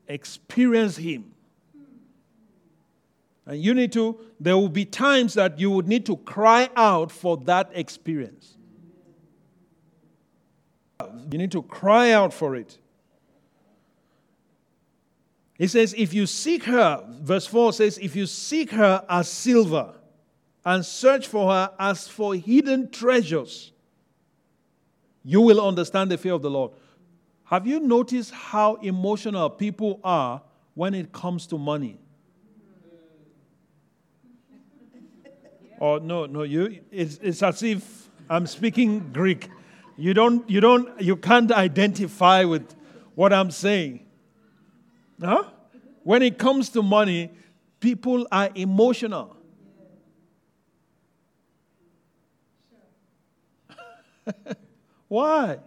experience 0.08 0.96
Him. 0.96 1.32
And 3.46 3.62
you 3.62 3.74
need 3.74 3.92
to, 3.92 4.18
there 4.40 4.56
will 4.56 4.68
be 4.68 4.84
times 4.84 5.34
that 5.34 5.58
you 5.58 5.70
would 5.70 5.86
need 5.86 6.04
to 6.06 6.16
cry 6.16 6.68
out 6.76 7.12
for 7.12 7.36
that 7.38 7.70
experience. 7.74 8.56
You 11.30 11.38
need 11.38 11.52
to 11.52 11.62
cry 11.62 12.10
out 12.10 12.32
for 12.32 12.56
it. 12.56 12.78
He 15.58 15.66
says, 15.68 15.94
if 15.96 16.12
you 16.12 16.26
seek 16.26 16.64
her, 16.64 17.04
verse 17.22 17.46
4 17.46 17.72
says, 17.72 17.98
if 17.98 18.16
you 18.16 18.26
seek 18.26 18.72
her 18.72 19.04
as 19.08 19.28
silver, 19.28 19.94
and 20.66 20.84
search 20.84 21.28
for 21.28 21.52
her 21.52 21.70
as 21.78 22.08
for 22.08 22.34
hidden 22.34 22.90
treasures, 22.90 23.70
you 25.24 25.40
will 25.40 25.64
understand 25.64 26.10
the 26.10 26.18
fear 26.18 26.32
of 26.32 26.42
the 26.42 26.50
Lord. 26.50 26.72
Have 27.46 27.66
you 27.66 27.80
noticed 27.80 28.32
how 28.32 28.74
emotional 28.76 29.48
people 29.50 30.00
are 30.02 30.42
when 30.74 30.94
it 30.94 31.12
comes 31.12 31.46
to 31.48 31.58
money? 31.58 31.98
Oh 35.80 35.98
no, 35.98 36.26
no, 36.26 36.42
you 36.42 36.80
it's, 36.90 37.18
it's 37.22 37.42
as 37.42 37.62
if 37.62 38.08
I'm 38.28 38.46
speaking 38.46 39.10
Greek. 39.12 39.48
You 39.96 40.12
don't 40.12 40.48
you 40.50 40.60
don't 40.60 41.00
you 41.00 41.14
can't 41.16 41.52
identify 41.52 42.42
with 42.44 42.74
what 43.14 43.32
I'm 43.32 43.52
saying. 43.52 44.04
Huh? 45.20 45.44
When 46.02 46.22
it 46.22 46.38
comes 46.38 46.70
to 46.70 46.82
money, 46.82 47.30
people 47.78 48.26
are 48.32 48.50
emotional. 48.54 49.36
Why? 55.08 55.58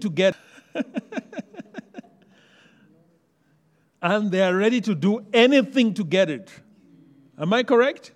To 0.00 0.10
get 0.10 0.34
and 4.04 4.30
they 4.30 4.42
are 4.42 4.54
ready 4.54 4.82
to 4.82 4.94
do 4.94 5.24
anything 5.32 5.94
to 5.94 6.04
get 6.04 6.28
it. 6.28 6.50
Am 7.38 7.52
I 7.54 7.62
correct? 7.62 8.12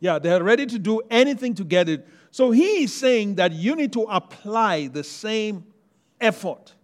Yeah, 0.00 0.18
they 0.18 0.32
are 0.32 0.42
ready 0.42 0.66
to 0.66 0.78
do 0.78 1.02
anything 1.08 1.54
to 1.54 1.64
get 1.64 1.88
it. 1.88 2.06
So 2.32 2.50
he 2.50 2.84
is 2.84 2.92
saying 2.92 3.36
that 3.36 3.52
you 3.52 3.76
need 3.76 3.92
to 3.92 4.02
apply 4.02 4.88
the 4.88 5.04
same 5.04 5.64
effort 6.20 6.74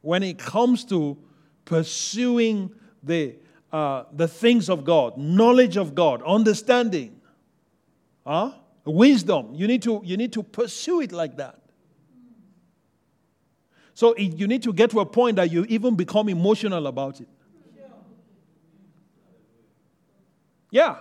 when 0.00 0.22
it 0.22 0.38
comes 0.38 0.86
to 0.86 1.18
pursuing 1.66 2.70
the, 3.02 3.36
uh, 3.70 4.04
the 4.12 4.26
things 4.26 4.70
of 4.70 4.86
God, 4.86 5.18
knowledge 5.18 5.76
of 5.76 5.94
God, 5.94 6.22
understanding, 6.22 7.20
huh? 8.26 8.52
Wisdom. 8.88 9.54
You 9.54 9.66
need, 9.66 9.82
to, 9.82 10.00
you 10.04 10.16
need 10.16 10.32
to 10.32 10.42
pursue 10.42 11.00
it 11.00 11.12
like 11.12 11.36
that. 11.36 11.60
So 13.94 14.12
it, 14.12 14.38
you 14.38 14.46
need 14.46 14.62
to 14.62 14.72
get 14.72 14.90
to 14.90 15.00
a 15.00 15.06
point 15.06 15.36
that 15.36 15.50
you 15.50 15.66
even 15.68 15.96
become 15.96 16.28
emotional 16.28 16.86
about 16.86 17.20
it. 17.20 17.28
Yeah. 20.70 20.98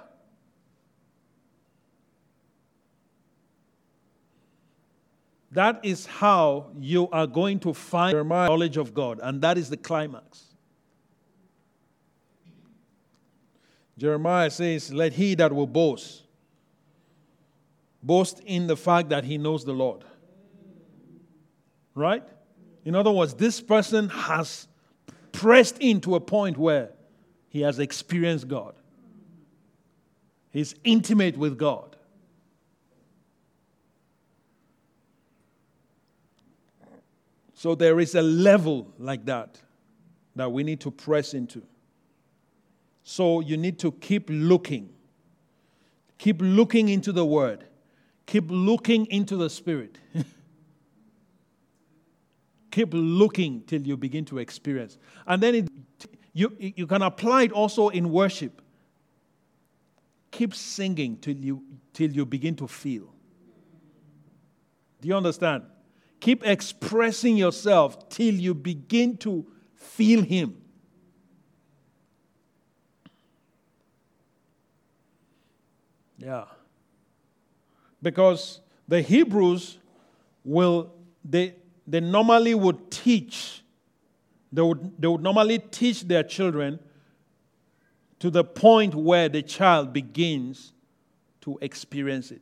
That 5.51 5.79
is 5.83 6.05
how 6.05 6.71
you 6.79 7.09
are 7.09 7.27
going 7.27 7.59
to 7.61 7.73
find 7.73 8.13
your 8.13 8.23
knowledge 8.23 8.77
of 8.77 8.93
God, 8.93 9.19
and 9.23 9.41
that 9.41 9.57
is 9.57 9.69
the 9.69 9.77
climax. 9.77 10.43
Jeremiah 13.97 14.51
says, 14.51 14.93
Let 14.93 15.13
he 15.13 15.35
that 15.35 15.51
will 15.51 15.67
boast 15.67 16.23
boast 18.07 18.39
in 18.45 18.67
the 18.67 18.77
fact 18.77 19.09
that 19.09 19.25
he 19.25 19.37
knows 19.37 19.65
the 19.65 19.73
Lord. 19.73 20.03
Right? 21.93 22.23
In 22.85 22.95
other 22.95 23.11
words, 23.11 23.33
this 23.33 23.59
person 23.59 24.09
has 24.09 24.67
pressed 25.33 25.77
into 25.79 26.15
a 26.15 26.19
point 26.19 26.57
where 26.57 26.91
he 27.49 27.61
has 27.61 27.79
experienced 27.79 28.47
God. 28.47 28.75
He's 30.51 30.73
intimate 30.83 31.37
with 31.37 31.57
God. 31.57 31.95
So 37.53 37.75
there 37.75 37.99
is 37.99 38.15
a 38.15 38.21
level 38.21 38.93
like 38.97 39.25
that 39.25 39.59
that 40.35 40.51
we 40.51 40.63
need 40.63 40.79
to 40.81 40.91
press 40.91 41.33
into. 41.33 41.63
So 43.03 43.39
you 43.39 43.57
need 43.57 43.79
to 43.79 43.91
keep 43.91 44.27
looking. 44.29 44.93
Keep 46.19 46.37
looking 46.41 46.89
into 46.89 47.11
the 47.11 47.25
Word. 47.25 47.65
Keep 48.27 48.45
looking 48.49 49.07
into 49.07 49.35
the 49.35 49.49
Spirit. 49.49 49.97
keep 52.71 52.89
looking 52.91 53.63
till 53.63 53.81
you 53.81 53.97
begin 53.97 54.23
to 54.25 54.37
experience. 54.37 54.99
And 55.25 55.41
then 55.41 55.55
it, 55.55 55.69
you, 56.33 56.55
you 56.59 56.85
can 56.85 57.01
apply 57.01 57.43
it 57.43 57.51
also 57.51 57.89
in 57.89 58.11
worship 58.11 58.61
keep 60.37 60.53
singing 60.53 61.17
till 61.17 61.35
you, 61.35 61.63
till 61.93 62.11
you 62.11 62.23
begin 62.23 62.55
to 62.55 62.67
feel. 62.67 63.11
Do 65.01 65.07
you 65.07 65.15
understand? 65.15 65.63
Keep 66.19 66.45
expressing 66.45 67.37
yourself 67.37 68.07
till 68.09 68.35
you 68.35 68.53
begin 68.53 69.17
to 69.17 69.47
feel 69.75 70.21
Him. 70.21 70.61
Yeah. 76.19 76.45
Because 78.01 78.61
the 78.87 79.01
Hebrews 79.01 79.79
will, 80.43 80.93
they, 81.23 81.55
they 81.85 81.99
normally 81.99 82.55
would 82.55 82.91
teach, 82.91 83.63
they 84.51 84.61
would, 84.61 84.93
they 84.99 85.07
would 85.07 85.21
normally 85.21 85.59
teach 85.59 86.03
their 86.03 86.23
children 86.23 86.79
to 88.19 88.29
the 88.29 88.43
point 88.43 88.95
where 88.95 89.29
the 89.29 89.41
child 89.41 89.93
begins 89.93 90.73
to 91.41 91.57
experience 91.61 92.31
it. 92.31 92.41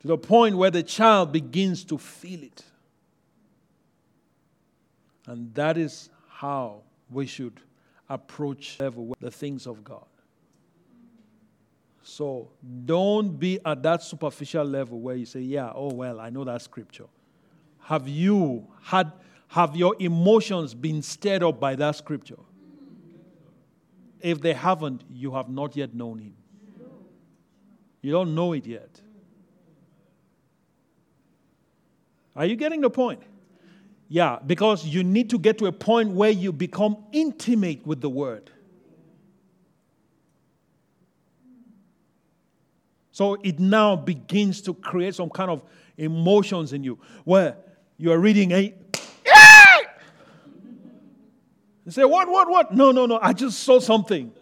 To 0.00 0.08
the 0.08 0.18
point 0.18 0.56
where 0.56 0.70
the 0.70 0.82
child 0.82 1.32
begins 1.32 1.84
to 1.84 1.98
feel 1.98 2.42
it. 2.42 2.64
And 5.26 5.54
that 5.54 5.78
is 5.78 6.10
how 6.28 6.82
we 7.10 7.26
should 7.26 7.60
approach 8.08 8.78
the 8.78 9.30
things 9.30 9.66
of 9.66 9.82
God. 9.82 10.04
So 12.04 12.50
don't 12.84 13.40
be 13.40 13.58
at 13.64 13.82
that 13.82 14.02
superficial 14.02 14.64
level 14.64 15.00
where 15.00 15.16
you 15.16 15.24
say, 15.24 15.40
Yeah, 15.40 15.72
oh, 15.74 15.92
well, 15.92 16.20
I 16.20 16.28
know 16.28 16.44
that 16.44 16.60
scripture. 16.60 17.06
Have 17.80 18.06
you 18.06 18.66
had, 18.82 19.10
have 19.48 19.74
your 19.74 19.96
emotions 19.98 20.74
been 20.74 21.00
stirred 21.00 21.42
up 21.42 21.58
by 21.58 21.74
that 21.76 21.96
scripture? 21.96 22.38
If 24.20 24.40
they 24.40 24.52
haven't, 24.52 25.02
you 25.10 25.32
have 25.32 25.48
not 25.48 25.76
yet 25.76 25.94
known 25.94 26.18
Him. 26.18 26.34
You 28.02 28.12
don't 28.12 28.34
know 28.34 28.52
it 28.52 28.66
yet. 28.66 29.00
Are 32.36 32.44
you 32.44 32.56
getting 32.56 32.82
the 32.82 32.90
point? 32.90 33.22
Yeah, 34.08 34.38
because 34.46 34.84
you 34.84 35.02
need 35.02 35.30
to 35.30 35.38
get 35.38 35.56
to 35.58 35.66
a 35.66 35.72
point 35.72 36.10
where 36.10 36.30
you 36.30 36.52
become 36.52 36.98
intimate 37.12 37.86
with 37.86 38.02
the 38.02 38.10
Word. 38.10 38.50
So 43.14 43.34
it 43.44 43.60
now 43.60 43.94
begins 43.94 44.60
to 44.62 44.74
create 44.74 45.14
some 45.14 45.30
kind 45.30 45.48
of 45.48 45.62
emotions 45.96 46.72
in 46.72 46.82
you 46.82 46.98
where 47.22 47.56
you 47.96 48.10
are 48.10 48.18
reading 48.18 48.50
a 48.50 48.74
you 51.84 51.92
say, 51.92 52.04
What, 52.04 52.28
what, 52.28 52.50
what? 52.50 52.74
No, 52.74 52.90
no, 52.90 53.06
no. 53.06 53.20
I 53.22 53.32
just 53.32 53.60
saw 53.60 53.78
something. 53.78 54.32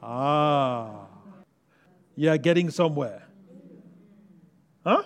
Ah. 0.00 1.06
You 2.14 2.30
are 2.30 2.38
getting 2.38 2.70
somewhere. 2.70 3.24
Huh? 4.84 5.02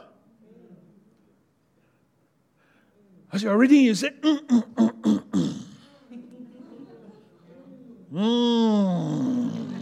As 3.32 3.42
you're 3.42 3.56
reading, 3.56 3.80
you 3.80 3.94
say, 3.94 4.10
mm, 4.10 4.46
mm, 4.46 4.62
mm, 4.74 5.64
mm. 8.12 9.72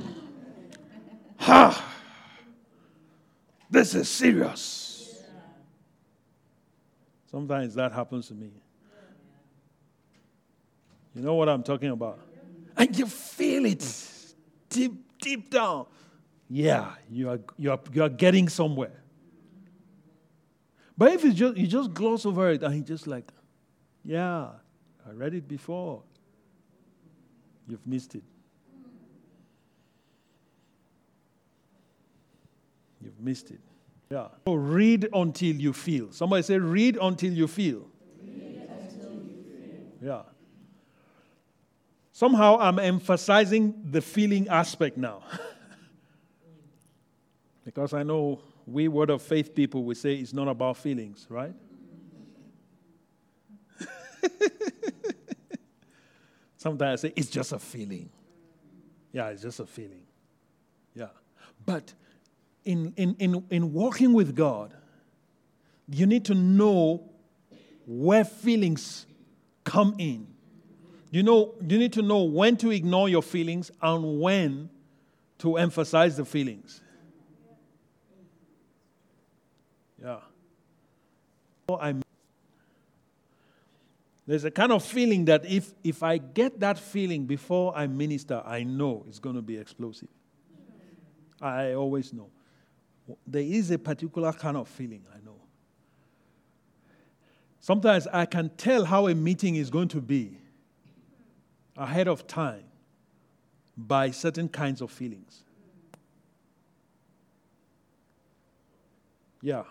Ha! 1.39 1.94
This 3.75 3.93
is 3.97 4.09
serious. 4.09 5.21
Sometimes 7.29 7.75
that 7.75 7.91
happens 7.91 8.29
to 8.29 8.35
me. 8.35 8.53
You 11.13 11.23
know 11.23 11.35
what 11.35 11.49
I'm 11.49 11.65
talking 11.65 11.91
about? 11.91 12.21
And 12.77 12.97
you 12.97 13.07
feel 13.07 13.67
it 13.67 13.85
deep, 14.69 14.93
deep 15.21 15.51
down. 15.51 15.87
Yeah, 16.49 16.93
you 17.11 17.29
are, 17.29 17.41
you 17.59 17.73
are, 17.73 17.81
you 17.93 18.05
are 18.05 18.09
getting 18.09 18.49
somewhere. 18.49 19.03
But 20.97 21.15
if 21.15 21.25
you 21.25 21.33
just, 21.33 21.57
you 21.57 21.67
just 21.67 21.93
gloss 21.93 22.25
over 22.25 22.51
it 22.51 22.63
and 22.63 22.77
you 22.77 22.83
just 22.83 23.09
like, 23.09 23.29
yeah, 24.05 24.51
I 25.05 25.11
read 25.11 25.35
it 25.35 25.49
before, 25.49 26.05
you've 27.67 27.85
missed 27.85 28.15
it. 28.15 28.23
You've 33.05 33.21
missed 33.21 33.51
it. 33.51 33.61
Yeah. 34.11 34.29
So 34.47 34.55
read 34.55 35.09
until 35.13 35.55
you 35.55 35.73
feel. 35.73 36.13
Somebody 36.13 36.43
say, 36.43 36.59
read 36.59 36.99
until 37.01 37.33
you 37.33 37.47
feel. 37.47 37.87
Until 38.21 39.13
you 39.13 39.93
feel. 40.01 40.09
Yeah. 40.09 40.23
Somehow 42.13 42.59
I'm 42.59 42.79
emphasizing 42.79 43.75
the 43.91 44.01
feeling 44.01 44.49
aspect 44.49 44.97
now. 44.97 45.23
because 47.65 47.93
I 47.93 48.05
know 48.05 48.41
we 48.67 48.89
word 48.89 49.11
of 49.11 49.21
faith 49.21 49.55
people 49.55 49.85
will 49.85 49.95
say 49.95 50.15
it's 50.15 50.33
not 50.33 50.49
about 50.49 50.77
feelings, 50.77 51.27
right? 51.29 51.53
Sometimes 56.57 57.05
I 57.05 57.09
say 57.09 57.13
it's 57.17 57.29
just 57.29 57.53
a 57.53 57.59
feeling. 57.59 58.09
Yeah, 59.13 59.29
it's 59.29 59.43
just 59.43 59.61
a 59.61 59.67
feeling. 59.67 60.03
Yeah. 60.95 61.09
But 61.67 61.93
in, 62.65 62.93
in, 62.97 63.17
in, 63.19 63.45
in 63.51 63.73
walking 63.73 64.13
with 64.13 64.35
God, 64.35 64.75
you 65.89 66.07
need 66.07 66.25
to 66.27 66.35
know 66.35 67.11
where 67.87 68.25
feelings 68.25 69.07
come 69.65 69.95
in. 69.99 70.27
You 71.11 71.23
know, 71.23 71.55
you 71.67 71.79
need 71.79 71.93
to 71.93 72.03
know 72.03 72.25
when 72.25 72.57
to 72.59 72.71
ignore 72.71 73.09
your 73.09 73.23
feelings 73.23 73.71
and 73.81 74.21
when 74.21 74.71
to 75.39 75.57
emphasize 75.57 76.17
the 76.17 76.25
feelings. 76.25 76.81
Yeah. 80.03 80.21
There's 84.27 84.45
a 84.45 84.51
kind 84.51 84.73
of 84.73 84.83
feeling 84.83 85.27
that 85.27 85.45
if, 85.45 85.73
if 85.83 86.03
I 86.03 86.19
get 86.19 86.61
that 86.61 86.79
feeling 86.79 87.27
before 87.27 87.77
I 87.77 87.87
minister, 87.87 88.43
I 88.45 88.63
know 88.65 89.05
it's 89.07 89.19
going 89.19 89.37
to 89.37 89.43
be 89.43 89.57
explosive. 89.59 90.09
I 91.41 91.75
always 91.75 92.13
know. 92.13 92.31
There 93.27 93.43
is 93.43 93.71
a 93.71 93.79
particular 93.79 94.33
kind 94.33 94.57
of 94.57 94.69
feeling, 94.69 95.05
I 95.15 95.25
know. 95.25 95.37
Sometimes 97.61 98.07
I 98.07 98.27
can 98.27 98.51
tell 98.57 98.85
how 98.85 99.09
a 99.09 99.15
meeting 99.15 99.57
is 99.57 99.71
going 99.71 99.89
to 99.89 100.01
be 100.01 100.39
ahead 101.77 102.09
of 102.09 102.27
time 102.27 102.65
by 103.77 104.11
certain 104.11 104.49
kinds 104.49 104.81
of 104.81 104.91
feelings. 104.91 105.43
Yeah. 109.43 109.65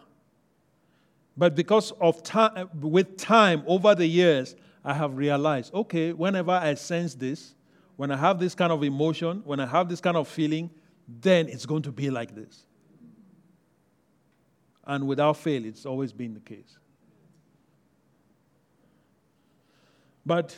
But 1.36 1.56
because 1.56 1.92
of 2.00 2.22
time, 2.22 2.70
with 2.80 3.18
time 3.18 3.64
over 3.66 3.96
the 3.96 4.06
years, 4.06 4.56
I 4.86 4.94
have 4.94 5.18
realized 5.18 5.74
okay, 5.74 6.14
whenever 6.14 6.52
I 6.52 6.76
sense 6.76 7.16
this, 7.16 7.56
when 7.96 8.12
I 8.12 8.18
have 8.18 8.40
this 8.40 8.54
kind 8.54 8.72
of 8.72 8.84
emotion, 8.84 9.42
when 9.46 9.60
I 9.60 9.66
have 9.66 9.90
this 9.90 10.02
kind 10.02 10.18
of 10.18 10.28
feeling, 10.28 10.70
then 11.08 11.48
it's 11.48 11.66
going 11.66 11.82
to 11.84 11.92
be 11.92 12.10
like 12.10 12.36
this. 12.36 12.66
And 14.86 15.08
without 15.08 15.38
fail, 15.38 15.66
it's 15.66 15.86
always 15.86 16.12
been 16.12 16.34
the 16.34 16.40
case. 16.42 16.78
But 20.26 20.58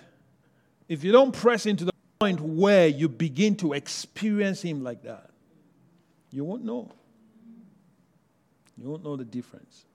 if 0.87 1.03
you 1.03 1.11
don't 1.11 1.31
press 1.31 1.65
into 1.65 1.85
the 1.85 1.93
point 2.19 2.39
where 2.39 2.87
you 2.87 3.09
begin 3.09 3.55
to 3.57 3.73
experience 3.73 4.61
Him 4.61 4.83
like 4.83 5.03
that, 5.03 5.29
you 6.31 6.43
won't 6.43 6.63
know. 6.63 6.91
You 8.77 8.89
won't 8.89 9.03
know 9.03 9.15
the 9.15 9.25
difference. 9.25 9.85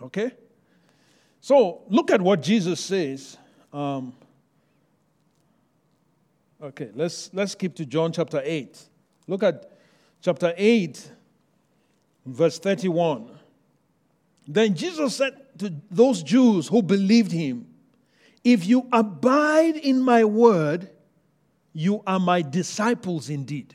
Okay? 0.00 0.32
So 1.40 1.82
look 1.88 2.10
at 2.10 2.20
what 2.20 2.42
Jesus 2.42 2.80
says. 2.80 3.36
Um, 3.72 4.14
okay, 6.62 6.90
let's 6.94 7.30
let's 7.32 7.52
skip 7.52 7.74
to 7.76 7.86
John 7.86 8.12
chapter 8.12 8.40
8. 8.42 8.80
Look 9.26 9.42
at 9.42 9.70
chapter 10.20 10.54
8, 10.56 11.10
verse 12.24 12.58
31. 12.58 13.30
Then 14.46 14.74
Jesus 14.74 15.16
said 15.16 15.58
to 15.58 15.72
those 15.90 16.22
Jews 16.22 16.68
who 16.68 16.82
believed 16.82 17.32
him, 17.32 17.66
If 18.42 18.66
you 18.66 18.88
abide 18.92 19.76
in 19.76 20.02
my 20.02 20.24
word, 20.24 20.90
you 21.72 22.02
are 22.06 22.20
my 22.20 22.42
disciples 22.42 23.30
indeed. 23.30 23.74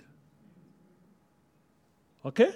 Okay? 2.26 2.54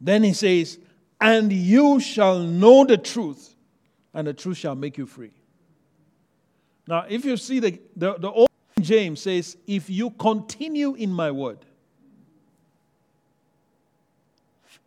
Then 0.00 0.22
he 0.22 0.32
says, 0.32 0.78
And 1.20 1.52
you 1.52 2.00
shall 2.00 2.38
know 2.38 2.84
the 2.84 2.98
truth, 2.98 3.54
and 4.14 4.26
the 4.26 4.34
truth 4.34 4.56
shall 4.56 4.74
make 4.74 4.98
you 4.98 5.06
free. 5.06 5.32
Now, 6.86 7.06
if 7.08 7.24
you 7.24 7.36
see 7.36 7.58
the, 7.58 7.80
the, 7.96 8.14
the 8.14 8.30
old 8.30 8.48
James 8.80 9.20
says, 9.20 9.56
If 9.66 9.90
you 9.90 10.10
continue 10.10 10.94
in 10.94 11.10
my 11.10 11.30
word. 11.30 11.65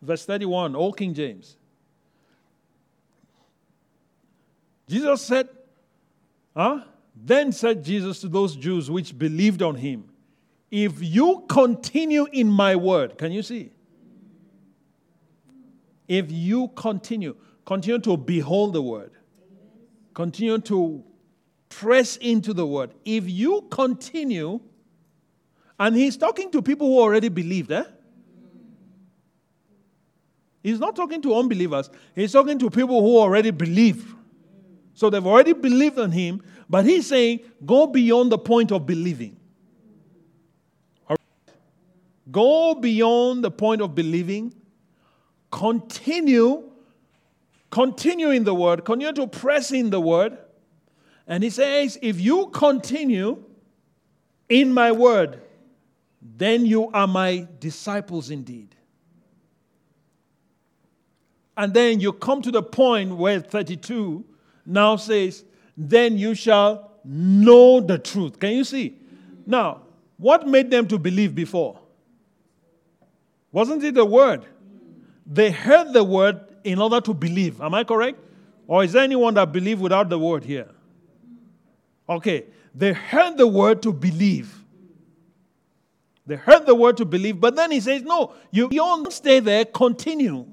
Verse 0.02 0.24
31, 0.24 0.74
Old 0.74 0.96
King 0.96 1.14
James. 1.14 1.56
Jesus 4.88 5.22
said, 5.22 5.48
huh? 6.56 6.80
Then 7.14 7.52
said 7.52 7.84
Jesus 7.84 8.20
to 8.22 8.28
those 8.28 8.56
Jews 8.56 8.90
which 8.90 9.16
believed 9.16 9.62
on 9.62 9.76
him, 9.76 10.04
If 10.70 11.02
you 11.02 11.44
continue 11.48 12.26
in 12.32 12.48
my 12.48 12.76
word, 12.76 13.18
can 13.18 13.30
you 13.30 13.42
see? 13.42 13.72
If 16.08 16.32
you 16.32 16.68
continue, 16.68 17.36
continue 17.64 18.00
to 18.00 18.16
behold 18.16 18.72
the 18.72 18.82
word, 18.82 19.12
continue 20.14 20.58
to 20.58 21.04
press 21.68 22.16
into 22.16 22.52
the 22.52 22.66
word. 22.66 22.90
If 23.04 23.28
you 23.28 23.66
continue, 23.70 24.60
and 25.78 25.94
he's 25.94 26.16
talking 26.16 26.50
to 26.50 26.62
people 26.62 26.88
who 26.88 27.00
already 27.00 27.28
believed, 27.28 27.70
eh? 27.70 27.84
He's 30.62 30.78
not 30.78 30.94
talking 30.94 31.22
to 31.22 31.34
unbelievers, 31.34 31.90
he's 32.14 32.32
talking 32.32 32.58
to 32.58 32.70
people 32.70 33.00
who 33.00 33.18
already 33.18 33.50
believe. 33.50 34.14
So 34.94 35.08
they've 35.08 35.26
already 35.26 35.54
believed 35.54 35.98
on 35.98 36.12
him, 36.12 36.42
but 36.68 36.84
he's 36.84 37.06
saying, 37.06 37.40
go 37.64 37.86
beyond 37.86 38.30
the 38.32 38.38
point 38.38 38.70
of 38.70 38.84
believing. 38.86 39.36
Go 42.30 42.74
beyond 42.74 43.42
the 43.42 43.50
point 43.50 43.80
of 43.80 43.94
believing 43.94 44.54
continue, 45.50 46.70
continue 47.70 48.30
in 48.30 48.44
the 48.44 48.54
word, 48.54 48.84
continue 48.84 49.12
to 49.12 49.26
press 49.26 49.72
in 49.72 49.90
the 49.90 50.00
word. 50.00 50.38
And 51.26 51.42
he 51.44 51.50
says, 51.50 51.98
if 52.00 52.20
you 52.20 52.48
continue 52.48 53.42
in 54.48 54.72
my 54.72 54.92
word, 54.92 55.40
then 56.22 56.66
you 56.66 56.90
are 56.90 57.06
my 57.06 57.46
disciples 57.58 58.30
indeed. 58.30 58.74
And 61.60 61.74
then 61.74 62.00
you 62.00 62.14
come 62.14 62.40
to 62.40 62.50
the 62.50 62.62
point 62.62 63.14
where 63.14 63.38
32 63.38 64.24
now 64.64 64.96
says, 64.96 65.44
then 65.76 66.16
you 66.16 66.34
shall 66.34 66.90
know 67.04 67.80
the 67.82 67.98
truth. 67.98 68.40
Can 68.40 68.52
you 68.52 68.64
see? 68.64 68.96
Now, 69.44 69.82
what 70.16 70.48
made 70.48 70.70
them 70.70 70.88
to 70.88 70.98
believe 70.98 71.34
before? 71.34 71.78
Wasn't 73.52 73.84
it 73.84 73.94
the 73.94 74.06
word? 74.06 74.46
They 75.26 75.50
heard 75.50 75.92
the 75.92 76.02
word 76.02 76.40
in 76.64 76.80
order 76.80 76.98
to 77.02 77.12
believe. 77.12 77.60
Am 77.60 77.74
I 77.74 77.84
correct? 77.84 78.18
Or 78.66 78.82
is 78.82 78.92
there 78.92 79.02
anyone 79.02 79.34
that 79.34 79.52
believe 79.52 79.80
without 79.80 80.08
the 80.08 80.18
word 80.18 80.44
here? 80.44 80.70
Okay. 82.08 82.46
They 82.74 82.94
heard 82.94 83.36
the 83.36 83.46
word 83.46 83.82
to 83.82 83.92
believe. 83.92 84.64
They 86.26 86.36
heard 86.36 86.64
the 86.64 86.74
word 86.74 86.96
to 86.96 87.04
believe, 87.04 87.38
but 87.38 87.54
then 87.54 87.70
he 87.70 87.80
says, 87.80 88.00
No, 88.02 88.32
you 88.50 88.70
don't 88.70 89.12
stay 89.12 89.40
there, 89.40 89.66
continue. 89.66 90.46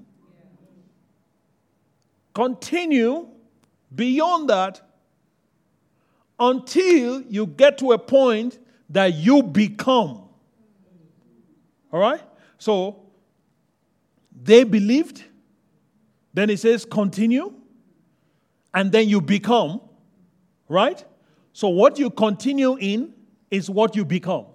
Continue 2.37 3.29
beyond 3.95 4.51
that 4.51 4.79
until 6.39 7.23
you 7.23 7.47
get 7.47 7.79
to 7.79 7.93
a 7.93 7.97
point 7.97 8.59
that 8.91 9.15
you 9.15 9.41
become. 9.41 10.29
All 11.91 11.99
right? 11.99 12.21
So 12.59 13.07
they 14.39 14.63
believed. 14.65 15.23
Then 16.31 16.51
it 16.51 16.59
says, 16.59 16.85
continue. 16.85 17.55
And 18.71 18.91
then 18.91 19.09
you 19.09 19.19
become. 19.19 19.81
Right? 20.69 21.03
So 21.53 21.69
what 21.69 21.97
you 21.97 22.11
continue 22.11 22.75
in 22.75 23.15
is 23.49 23.67
what 23.67 23.95
you 23.95 24.05
become. 24.05 24.45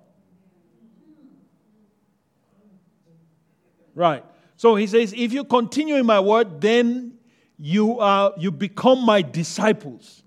Right. 3.96 4.24
So 4.56 4.76
he 4.76 4.86
says, 4.86 5.12
if 5.16 5.32
you 5.32 5.42
continue 5.42 5.96
in 5.96 6.06
my 6.06 6.20
word, 6.20 6.60
then 6.60 7.18
you 7.64 8.00
are 8.00 8.32
you 8.36 8.50
become 8.50 9.06
my 9.06 9.22
disciples. 9.22 10.24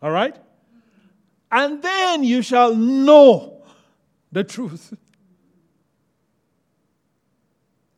All 0.00 0.12
right? 0.12 0.36
And 1.50 1.82
then 1.82 2.22
you 2.22 2.40
shall 2.40 2.72
know 2.76 3.64
the 4.30 4.44
truth. 4.44 4.94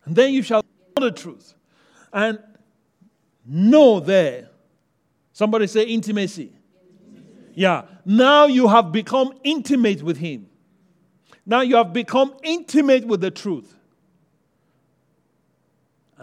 And 0.07 0.17
then 0.17 0.33
you 0.33 0.43
shall 0.43 0.65
know 0.97 1.09
the 1.09 1.13
truth. 1.13 1.53
And 2.11 2.39
know 3.45 4.01
there. 4.01 4.49
Somebody 5.35 5.67
say 5.67 5.83
intimacy. 5.83 6.55
Yeah. 7.55 7.83
Now 8.07 8.47
you 8.47 8.67
have 8.69 8.93
become 8.93 9.35
intimate 9.45 10.03
with 10.03 10.17
Him. 10.17 10.49
Now 11.45 11.61
you 11.61 11.77
have 11.77 11.93
become 11.93 12.35
intimate 12.43 13.07
with 13.07 13.21
the 13.21 13.31
truth. 13.31 13.77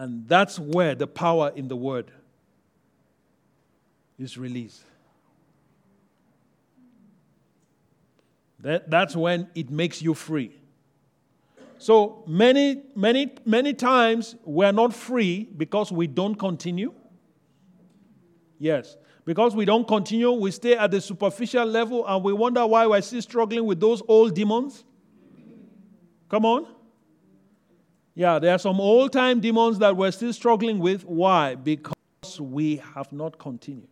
And 0.01 0.27
that's 0.27 0.57
where 0.57 0.95
the 0.95 1.05
power 1.05 1.51
in 1.55 1.67
the 1.67 1.75
Word 1.75 2.09
is 4.17 4.35
released. 4.35 4.81
That, 8.61 8.89
that's 8.89 9.15
when 9.15 9.47
it 9.53 9.69
makes 9.69 10.01
you 10.01 10.15
free. 10.15 10.59
So 11.77 12.23
many, 12.25 12.81
many, 12.95 13.31
many 13.45 13.75
times 13.75 14.35
we're 14.43 14.71
not 14.71 14.91
free 14.91 15.47
because 15.55 15.91
we 15.91 16.07
don't 16.07 16.33
continue. 16.33 16.95
Yes. 18.57 18.97
Because 19.23 19.55
we 19.55 19.65
don't 19.65 19.87
continue, 19.87 20.31
we 20.31 20.49
stay 20.49 20.75
at 20.75 20.89
the 20.89 20.99
superficial 20.99 21.65
level 21.65 22.07
and 22.07 22.23
we 22.23 22.33
wonder 22.33 22.65
why 22.65 22.87
we're 22.87 23.01
still 23.03 23.21
struggling 23.21 23.65
with 23.65 23.79
those 23.79 24.01
old 24.07 24.33
demons. 24.33 24.83
Come 26.27 26.43
on. 26.45 26.80
Yeah, 28.13 28.39
there 28.39 28.53
are 28.53 28.59
some 28.59 28.81
old 28.81 29.13
time 29.13 29.39
demons 29.39 29.79
that 29.79 29.95
we're 29.95 30.11
still 30.11 30.33
struggling 30.33 30.79
with. 30.79 31.05
Why? 31.05 31.55
Because 31.55 31.93
we 32.39 32.77
have 32.93 33.11
not 33.11 33.39
continued. 33.39 33.87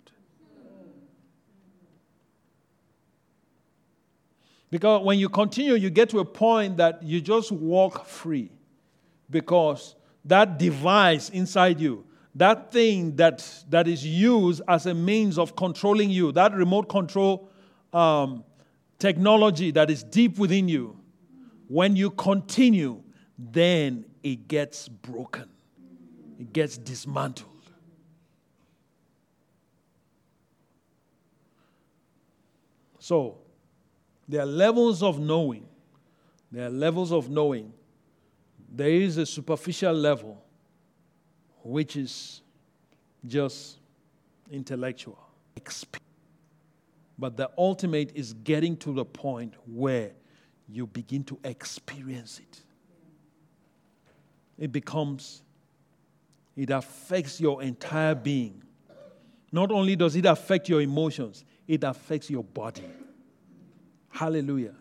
Because 4.69 5.03
when 5.03 5.17
you 5.17 5.29
continue, 5.29 5.73
you 5.73 5.89
get 5.89 6.09
to 6.09 6.19
a 6.19 6.25
point 6.25 6.77
that 6.77 7.01
you 7.01 7.21
just 7.21 7.51
walk 7.51 8.05
free. 8.05 8.51
Because 9.29 9.95
that 10.25 10.59
device 10.59 11.29
inside 11.29 11.79
you, 11.79 12.05
that 12.35 12.71
thing 12.71 13.15
that, 13.15 13.47
that 13.69 13.87
is 13.87 14.05
used 14.05 14.61
as 14.67 14.85
a 14.85 14.93
means 14.93 15.39
of 15.39 15.55
controlling 15.55 16.09
you, 16.09 16.31
that 16.33 16.53
remote 16.53 16.87
control 16.87 17.49
um, 17.93 18.43
technology 18.99 19.71
that 19.71 19.89
is 19.89 20.03
deep 20.03 20.37
within 20.37 20.67
you, 20.67 20.99
when 21.67 21.95
you 21.95 22.11
continue, 22.11 23.01
then 23.37 24.05
it 24.23 24.47
gets 24.47 24.87
broken, 24.87 25.49
it 26.39 26.51
gets 26.53 26.77
dismantled. 26.77 27.49
So, 32.99 33.37
there 34.27 34.41
are 34.41 34.45
levels 34.45 35.01
of 35.01 35.19
knowing. 35.19 35.65
There 36.51 36.67
are 36.67 36.69
levels 36.69 37.11
of 37.11 37.29
knowing. 37.29 37.73
There 38.71 38.89
is 38.89 39.17
a 39.17 39.25
superficial 39.25 39.93
level, 39.93 40.43
which 41.63 41.95
is 41.95 42.41
just 43.25 43.79
intellectual. 44.51 45.17
But 47.17 47.35
the 47.35 47.49
ultimate 47.57 48.11
is 48.15 48.33
getting 48.33 48.77
to 48.77 48.93
the 48.93 49.05
point 49.05 49.53
where 49.65 50.11
you 50.67 50.87
begin 50.87 51.23
to 51.25 51.39
experience 51.43 52.39
it. 52.39 52.61
It 54.59 54.71
becomes, 54.71 55.41
it 56.55 56.69
affects 56.69 57.39
your 57.39 57.63
entire 57.63 58.13
being. 58.13 58.61
Not 59.51 59.71
only 59.71 59.95
does 59.95 60.15
it 60.15 60.25
affect 60.25 60.69
your 60.69 60.81
emotions, 60.81 61.45
it 61.67 61.83
affects 61.83 62.29
your 62.29 62.43
body. 62.43 62.83
Hallelujah. 64.09 64.75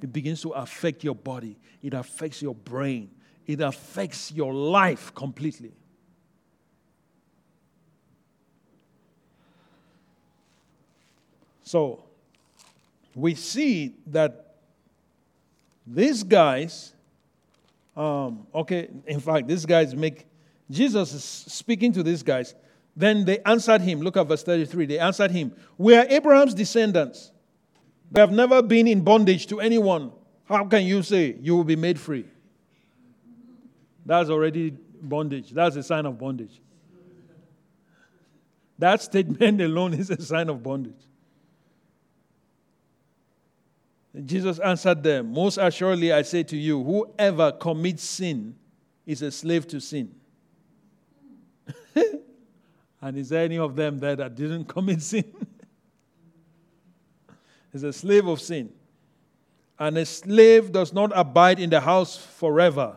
It 0.00 0.12
begins 0.12 0.42
to 0.42 0.50
affect 0.50 1.02
your 1.02 1.14
body, 1.14 1.58
it 1.82 1.92
affects 1.92 2.40
your 2.40 2.54
brain, 2.54 3.10
it 3.46 3.60
affects 3.60 4.30
your 4.30 4.54
life 4.54 5.14
completely. 5.14 5.72
So, 11.62 12.04
we 13.14 13.34
see 13.34 13.96
that 14.06 14.54
these 15.84 16.22
guys, 16.22 16.92
um, 17.96 18.46
okay, 18.54 18.88
in 19.06 19.20
fact, 19.20 19.48
these 19.48 19.64
guys 19.64 19.94
make, 19.94 20.26
Jesus 20.70 21.12
is 21.14 21.24
speaking 21.24 21.92
to 21.92 22.02
these 22.02 22.22
guys. 22.22 22.54
Then 22.94 23.24
they 23.24 23.40
answered 23.40 23.80
him. 23.80 24.00
Look 24.00 24.16
at 24.16 24.26
verse 24.26 24.42
33. 24.42 24.86
They 24.86 24.98
answered 24.98 25.30
him, 25.30 25.52
We 25.78 25.96
are 25.96 26.06
Abraham's 26.08 26.54
descendants. 26.54 27.30
We 28.12 28.20
have 28.20 28.32
never 28.32 28.62
been 28.62 28.86
in 28.86 29.02
bondage 29.02 29.46
to 29.48 29.60
anyone. 29.60 30.12
How 30.44 30.64
can 30.64 30.84
you 30.84 31.02
say 31.02 31.36
you 31.40 31.56
will 31.56 31.64
be 31.64 31.76
made 31.76 31.98
free? 31.98 32.26
That's 34.04 34.30
already 34.30 34.70
bondage. 35.02 35.50
That's 35.50 35.76
a 35.76 35.82
sign 35.82 36.06
of 36.06 36.18
bondage. 36.18 36.60
That 38.78 39.02
statement 39.02 39.60
alone 39.60 39.94
is 39.94 40.10
a 40.10 40.20
sign 40.20 40.48
of 40.48 40.62
bondage. 40.62 41.02
Jesus 44.24 44.58
answered 44.58 45.02
them, 45.02 45.32
Most 45.32 45.58
assuredly 45.58 46.12
I 46.12 46.22
say 46.22 46.42
to 46.44 46.56
you, 46.56 46.82
whoever 46.82 47.52
commits 47.52 48.02
sin 48.02 48.56
is 49.04 49.22
a 49.22 49.30
slave 49.30 49.66
to 49.68 49.80
sin. 49.80 50.14
and 53.00 53.16
is 53.16 53.28
there 53.28 53.44
any 53.44 53.58
of 53.58 53.76
them 53.76 53.98
there 53.98 54.16
that 54.16 54.34
didn't 54.34 54.64
commit 54.66 55.02
sin? 55.02 55.24
is 57.72 57.82
a 57.82 57.92
slave 57.92 58.26
of 58.26 58.40
sin. 58.40 58.72
And 59.78 59.98
a 59.98 60.06
slave 60.06 60.72
does 60.72 60.94
not 60.94 61.12
abide 61.14 61.60
in 61.60 61.68
the 61.68 61.80
house 61.80 62.16
forever, 62.16 62.96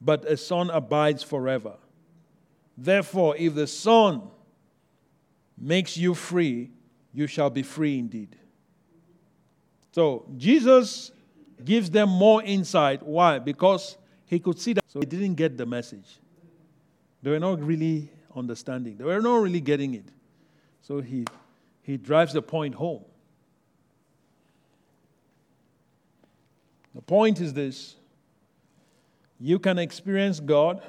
but 0.00 0.24
a 0.24 0.36
son 0.36 0.70
abides 0.70 1.22
forever. 1.22 1.74
Therefore, 2.76 3.36
if 3.36 3.54
the 3.54 3.66
Son 3.66 4.22
makes 5.56 5.96
you 5.96 6.14
free, 6.14 6.70
you 7.12 7.26
shall 7.26 7.50
be 7.50 7.62
free 7.62 7.98
indeed. 7.98 8.36
So, 9.94 10.24
Jesus 10.36 11.12
gives 11.64 11.88
them 11.88 12.08
more 12.08 12.42
insight. 12.42 13.00
Why? 13.00 13.38
Because 13.38 13.96
he 14.26 14.40
could 14.40 14.58
see 14.58 14.72
that. 14.72 14.82
So, 14.88 14.98
they 14.98 15.06
didn't 15.06 15.36
get 15.36 15.56
the 15.56 15.66
message. 15.66 16.18
They 17.22 17.30
were 17.30 17.38
not 17.38 17.62
really 17.62 18.10
understanding, 18.34 18.96
they 18.96 19.04
were 19.04 19.22
not 19.22 19.36
really 19.36 19.60
getting 19.60 19.94
it. 19.94 20.06
So, 20.82 21.00
he, 21.00 21.24
he 21.80 21.96
drives 21.96 22.32
the 22.32 22.42
point 22.42 22.74
home. 22.74 23.04
The 26.92 27.02
point 27.02 27.40
is 27.40 27.52
this 27.52 27.94
you 29.38 29.60
can 29.60 29.78
experience 29.78 30.40
God 30.40 30.82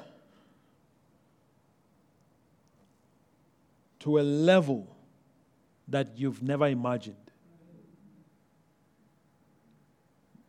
to 4.00 4.18
a 4.18 4.22
level 4.22 4.88
that 5.86 6.18
you've 6.18 6.42
never 6.42 6.66
imagined. 6.66 7.25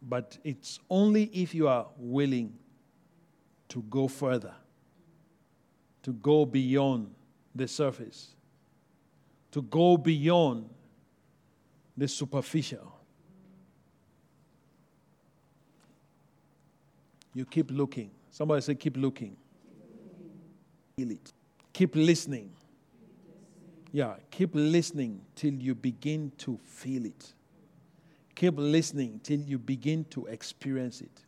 But 0.07 0.37
it's 0.43 0.79
only 0.89 1.25
if 1.33 1.53
you 1.53 1.67
are 1.67 1.87
willing 1.97 2.53
to 3.69 3.81
go 3.89 4.07
further, 4.07 4.53
to 6.03 6.13
go 6.13 6.45
beyond 6.45 7.13
the 7.53 7.67
surface, 7.67 8.29
to 9.51 9.61
go 9.61 9.97
beyond 9.97 10.69
the 11.97 12.07
superficial. 12.07 12.93
You 17.33 17.45
keep 17.45 17.69
looking. 17.69 18.11
Somebody 18.31 18.61
say, 18.61 18.75
keep 18.75 18.95
looking. 18.95 19.35
Feel 20.95 21.11
it. 21.11 21.33
Keep 21.73 21.95
listening. 21.95 22.51
Yeah, 23.91 24.15
keep 24.31 24.51
listening 24.53 25.21
till 25.35 25.53
you 25.53 25.75
begin 25.75 26.31
to 26.39 26.57
feel 26.63 27.05
it. 27.05 27.33
Keep 28.37 28.53
listening 28.57 29.19
till 29.23 29.39
you 29.39 29.57
begin 29.57 30.05
to 30.11 30.27
experience 30.27 31.01
it. 31.01 31.25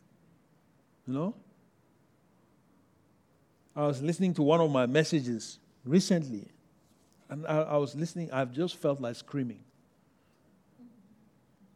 You 1.08 1.12
know? 1.14 1.34
I 3.74 3.84
was 3.84 4.00
listening 4.00 4.32
to 4.34 4.42
one 4.44 4.60
of 4.60 4.70
my 4.70 4.86
messages 4.86 5.58
recently, 5.84 6.46
and 7.28 7.44
I, 7.48 7.62
I 7.62 7.76
was 7.78 7.96
listening, 7.96 8.30
I've 8.30 8.52
just 8.52 8.76
felt 8.76 9.00
like 9.00 9.16
screaming. 9.16 9.58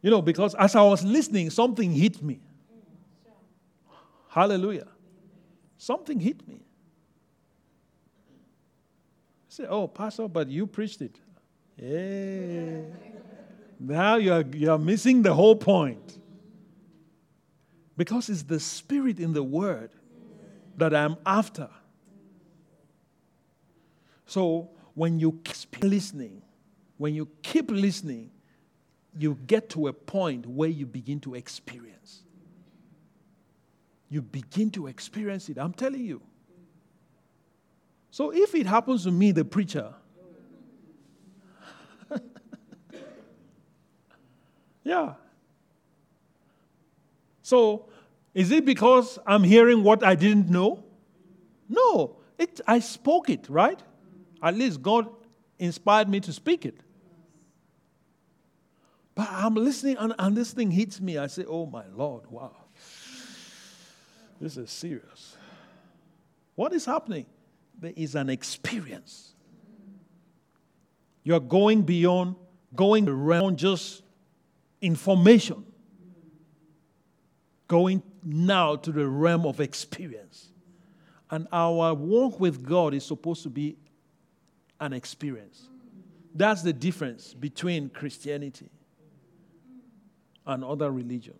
You 0.01 0.09
know, 0.09 0.21
because 0.21 0.55
as 0.55 0.73
I 0.73 0.83
was 0.83 1.03
listening, 1.03 1.49
something 1.49 1.91
hit 1.91 2.23
me. 2.23 2.39
Hallelujah. 4.29 4.87
Something 5.77 6.17
hit 6.17 6.47
me. 6.47 6.61
I 8.29 9.49
said, 9.49 9.67
Oh, 9.69 9.89
Pastor, 9.89 10.29
but 10.29 10.47
you 10.47 10.65
preached 10.65 11.01
it. 11.01 11.19
Yeah. 11.77 13.11
Now 13.79 14.15
you're, 14.15 14.43
you're 14.53 14.77
missing 14.77 15.21
the 15.21 15.33
whole 15.33 15.55
point. 15.55 16.19
Because 17.97 18.29
it's 18.29 18.43
the 18.43 18.59
spirit 18.59 19.19
in 19.19 19.33
the 19.33 19.43
word 19.43 19.91
that 20.77 20.93
I'm 20.93 21.15
after. 21.25 21.69
So 24.25 24.69
when 24.93 25.19
you 25.19 25.39
keep 25.43 25.83
listening, 25.83 26.41
when 26.97 27.13
you 27.13 27.29
keep 27.41 27.71
listening, 27.71 28.31
you 29.17 29.37
get 29.47 29.69
to 29.69 29.87
a 29.87 29.93
point 29.93 30.45
where 30.45 30.69
you 30.69 30.85
begin 30.85 31.19
to 31.21 31.35
experience 31.35 32.25
you 34.09 34.21
begin 34.21 34.71
to 34.71 34.87
experience 34.87 35.49
it. 35.49 35.57
I'm 35.57 35.73
telling 35.73 36.03
you. 36.03 36.21
So 38.11 38.31
if 38.31 38.55
it 38.55 38.65
happens 38.65 39.03
to 39.03 39.11
me, 39.11 39.31
the 39.31 39.43
preacher, 39.43 39.93
yeah. 44.85 45.15
So 47.41 47.89
is 48.33 48.51
it 48.51 48.63
because 48.63 49.19
I'm 49.25 49.43
hearing 49.43 49.83
what 49.83 50.03
I 50.03 50.15
didn't 50.15 50.49
know? 50.49 50.83
No, 51.67 52.17
it, 52.37 52.61
I 52.65 52.79
spoke 52.79 53.29
it, 53.29 53.49
right? 53.49 53.81
At 54.41 54.55
least 54.55 54.81
God 54.81 55.09
inspired 55.59 56.07
me 56.07 56.19
to 56.21 56.31
speak 56.31 56.65
it. 56.65 56.79
But 59.15 59.29
I'm 59.31 59.55
listening, 59.55 59.97
and, 59.97 60.13
and 60.19 60.35
this 60.35 60.51
thing 60.51 60.71
hits 60.71 60.99
me. 60.99 61.17
I 61.17 61.27
say, 61.27 61.45
Oh 61.47 61.65
my 61.65 61.85
Lord, 61.95 62.29
wow. 62.29 62.55
This 64.39 64.57
is 64.57 64.69
serious. 64.69 65.37
What 66.55 66.73
is 66.73 66.85
happening? 66.85 67.25
There 67.79 67.93
is 67.95 68.15
an 68.15 68.29
experience. 68.29 69.33
You're 71.23 71.39
going 71.39 71.81
beyond, 71.83 72.35
going 72.75 73.07
around 73.07 73.57
just 73.57 74.03
information, 74.81 75.65
going 77.67 78.03
now 78.23 78.75
to 78.75 78.91
the 78.91 79.07
realm 79.07 79.45
of 79.45 79.59
experience. 79.59 80.49
And 81.31 81.47
our 81.51 81.93
walk 81.93 82.39
with 82.39 82.63
God 82.63 82.93
is 82.93 83.05
supposed 83.05 83.43
to 83.43 83.49
be 83.49 83.77
an 84.79 84.93
experience. 84.93 85.67
That's 86.33 86.61
the 86.61 86.73
difference 86.73 87.33
between 87.33 87.89
Christianity 87.89 88.69
and 90.45 90.63
other 90.63 90.91
religions. 90.91 91.39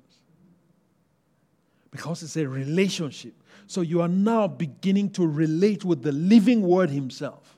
Because 1.91 2.23
it's 2.23 2.35
a 2.37 2.47
relationship. 2.47 3.33
So 3.67 3.81
you 3.81 4.01
are 4.01 4.07
now 4.07 4.47
beginning 4.47 5.11
to 5.11 5.27
relate 5.27 5.85
with 5.85 6.01
the 6.01 6.11
living 6.11 6.61
Word 6.61 6.89
Himself. 6.89 7.57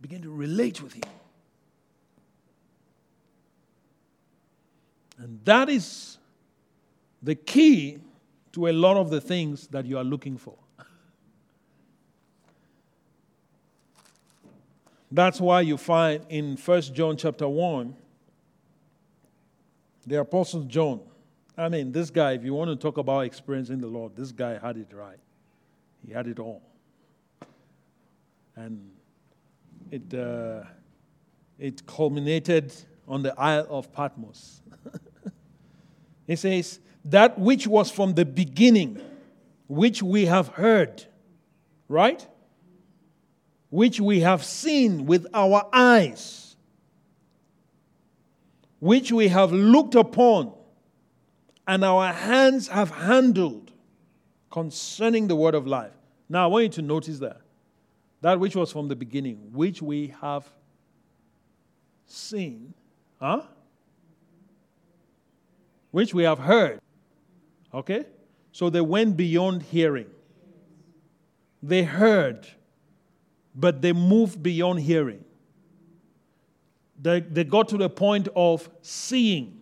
Begin 0.00 0.22
to 0.22 0.30
relate 0.30 0.82
with 0.82 0.92
Him. 0.92 1.04
And 5.18 5.40
that 5.44 5.68
is 5.68 6.18
the 7.22 7.34
key 7.34 7.98
to 8.52 8.68
a 8.68 8.72
lot 8.72 8.96
of 8.96 9.10
the 9.10 9.20
things 9.20 9.66
that 9.68 9.86
you 9.86 9.98
are 9.98 10.04
looking 10.04 10.36
for. 10.36 10.56
That's 15.10 15.40
why 15.40 15.62
you 15.62 15.76
find 15.76 16.24
in 16.28 16.56
1 16.56 16.82
John 16.82 17.16
chapter 17.16 17.48
1, 17.48 17.94
the 20.06 20.20
Apostle 20.20 20.62
John. 20.64 21.00
I 21.56 21.68
mean, 21.68 21.92
this 21.92 22.10
guy, 22.10 22.32
if 22.32 22.44
you 22.44 22.54
want 22.54 22.70
to 22.70 22.76
talk 22.76 22.98
about 22.98 23.20
experiencing 23.20 23.78
the 23.80 23.86
Lord, 23.86 24.14
this 24.14 24.32
guy 24.32 24.58
had 24.58 24.76
it 24.76 24.92
right. 24.92 25.18
He 26.06 26.12
had 26.12 26.26
it 26.26 26.38
all. 26.38 26.62
And 28.54 28.90
it, 29.90 30.12
uh, 30.12 30.64
it 31.58 31.86
culminated 31.86 32.72
on 33.08 33.22
the 33.22 33.38
Isle 33.38 33.66
of 33.70 33.92
Patmos. 33.92 34.62
he 36.26 36.36
says, 36.36 36.80
That 37.04 37.38
which 37.38 37.66
was 37.66 37.90
from 37.90 38.14
the 38.14 38.24
beginning, 38.24 39.00
which 39.68 40.02
we 40.02 40.26
have 40.26 40.48
heard, 40.48 41.04
right? 41.88 42.26
which 43.70 44.00
we 44.00 44.20
have 44.20 44.44
seen 44.44 45.06
with 45.06 45.26
our 45.34 45.68
eyes, 45.72 46.56
which 48.78 49.10
we 49.12 49.28
have 49.28 49.52
looked 49.52 49.94
upon, 49.94 50.52
and 51.66 51.84
our 51.84 52.12
hands 52.12 52.68
have 52.68 52.90
handled 52.90 53.72
concerning 54.50 55.26
the 55.26 55.34
word 55.34 55.54
of 55.54 55.66
life. 55.66 55.92
Now, 56.28 56.44
I 56.44 56.46
want 56.46 56.62
you 56.62 56.68
to 56.70 56.82
notice 56.82 57.18
that. 57.18 57.40
That 58.20 58.40
which 58.40 58.56
was 58.56 58.72
from 58.72 58.88
the 58.88 58.96
beginning, 58.96 59.50
which 59.52 59.82
we 59.82 60.14
have 60.20 60.48
seen, 62.06 62.72
huh? 63.20 63.42
Which 65.90 66.14
we 66.14 66.24
have 66.24 66.38
heard. 66.38 66.80
Okay? 67.72 68.04
So 68.52 68.70
they 68.70 68.80
went 68.80 69.16
beyond 69.16 69.62
hearing. 69.62 70.06
They 71.62 71.82
heard 71.82 72.46
but 73.56 73.80
they 73.80 73.92
moved 73.92 74.42
beyond 74.42 74.80
hearing. 74.80 75.24
They, 77.00 77.20
they 77.20 77.44
got 77.44 77.68
to 77.70 77.78
the 77.78 77.88
point 77.88 78.28
of 78.36 78.68
seeing, 78.82 79.58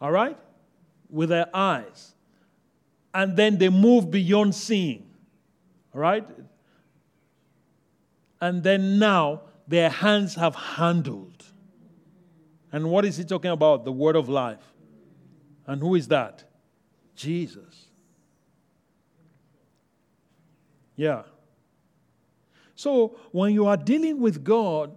all 0.00 0.10
right, 0.10 0.38
with 1.10 1.28
their 1.28 1.54
eyes. 1.54 2.14
And 3.12 3.36
then 3.36 3.58
they 3.58 3.68
moved 3.68 4.10
beyond 4.10 4.54
seeing, 4.54 5.06
all 5.94 6.00
right? 6.00 6.26
And 8.40 8.62
then 8.62 8.98
now 8.98 9.42
their 9.68 9.90
hands 9.90 10.34
have 10.34 10.54
handled. 10.54 11.33
And 12.74 12.90
what 12.90 13.04
is 13.04 13.16
he 13.16 13.22
talking 13.22 13.52
about? 13.52 13.84
The 13.84 13.92
word 13.92 14.16
of 14.16 14.28
life. 14.28 14.74
And 15.64 15.80
who 15.80 15.94
is 15.94 16.08
that? 16.08 16.42
Jesus. 17.14 17.86
Yeah. 20.96 21.22
So 22.74 23.16
when 23.30 23.54
you 23.54 23.66
are 23.66 23.76
dealing 23.76 24.18
with 24.18 24.42
God, 24.42 24.96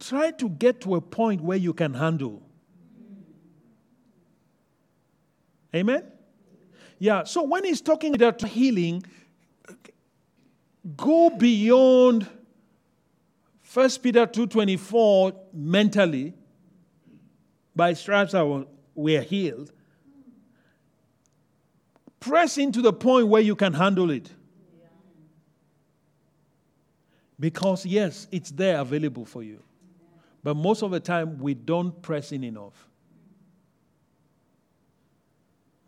try 0.00 0.32
to 0.32 0.48
get 0.48 0.80
to 0.80 0.96
a 0.96 1.00
point 1.00 1.42
where 1.42 1.56
you 1.56 1.72
can 1.72 1.94
handle. 1.94 2.42
Amen? 5.72 6.02
Yeah, 6.98 7.22
so 7.22 7.44
when 7.44 7.62
he's 7.62 7.80
talking 7.80 8.16
about 8.16 8.42
healing, 8.42 9.04
go 10.96 11.30
beyond 11.30 12.26
1 13.72 13.90
Peter 14.02 14.26
2.24 14.26 15.36
mentally. 15.52 16.34
By 17.76 17.92
stripes 17.92 18.34
we 18.94 19.16
are 19.18 19.22
healed. 19.22 19.70
Press 22.18 22.56
into 22.56 22.80
the 22.80 22.92
point 22.92 23.28
where 23.28 23.42
you 23.42 23.54
can 23.54 23.74
handle 23.74 24.10
it. 24.10 24.30
Because, 27.38 27.84
yes, 27.84 28.26
it's 28.32 28.50
there 28.50 28.80
available 28.80 29.26
for 29.26 29.42
you. 29.42 29.62
But 30.42 30.56
most 30.56 30.82
of 30.82 30.90
the 30.90 31.00
time, 31.00 31.38
we 31.38 31.52
don't 31.52 32.00
press 32.00 32.32
in 32.32 32.42
enough. 32.42 32.88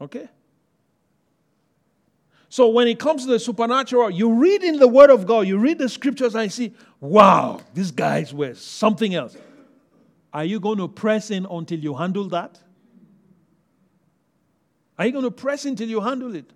Okay? 0.01 0.29
So 2.51 2.69
when 2.69 2.87
it 2.87 2.99
comes 2.99 3.25
to 3.25 3.31
the 3.31 3.39
supernatural, 3.39 4.11
you 4.11 4.35
read 4.35 4.63
in 4.63 4.79
the 4.79 4.89
Word 4.89 5.11
of 5.11 5.27
God, 5.27 5.47
you 5.47 5.59
read 5.59 5.79
the 5.79 5.89
scriptures, 5.89 6.35
and 6.35 6.53
see, 6.53 6.75
wow, 7.01 7.61
these 7.73 7.91
guys 7.91 8.35
were 8.35 8.55
something 8.55 9.15
else. 9.15 9.37
Are 10.33 10.45
you 10.45 10.61
going 10.61 10.79
to 10.79 10.89
press 10.89 11.31
in 11.31 11.47
until 11.51 11.79
you 11.79 11.95
handle 11.95 12.29
that? 12.29 12.59
Are 14.99 15.07
you 15.07 15.13
going 15.13 15.25
to 15.25 15.31
press 15.31 15.65
in 15.65 15.71
until 15.71 15.89
you 15.89 16.01
handle 16.01 16.35
it? 16.35 16.51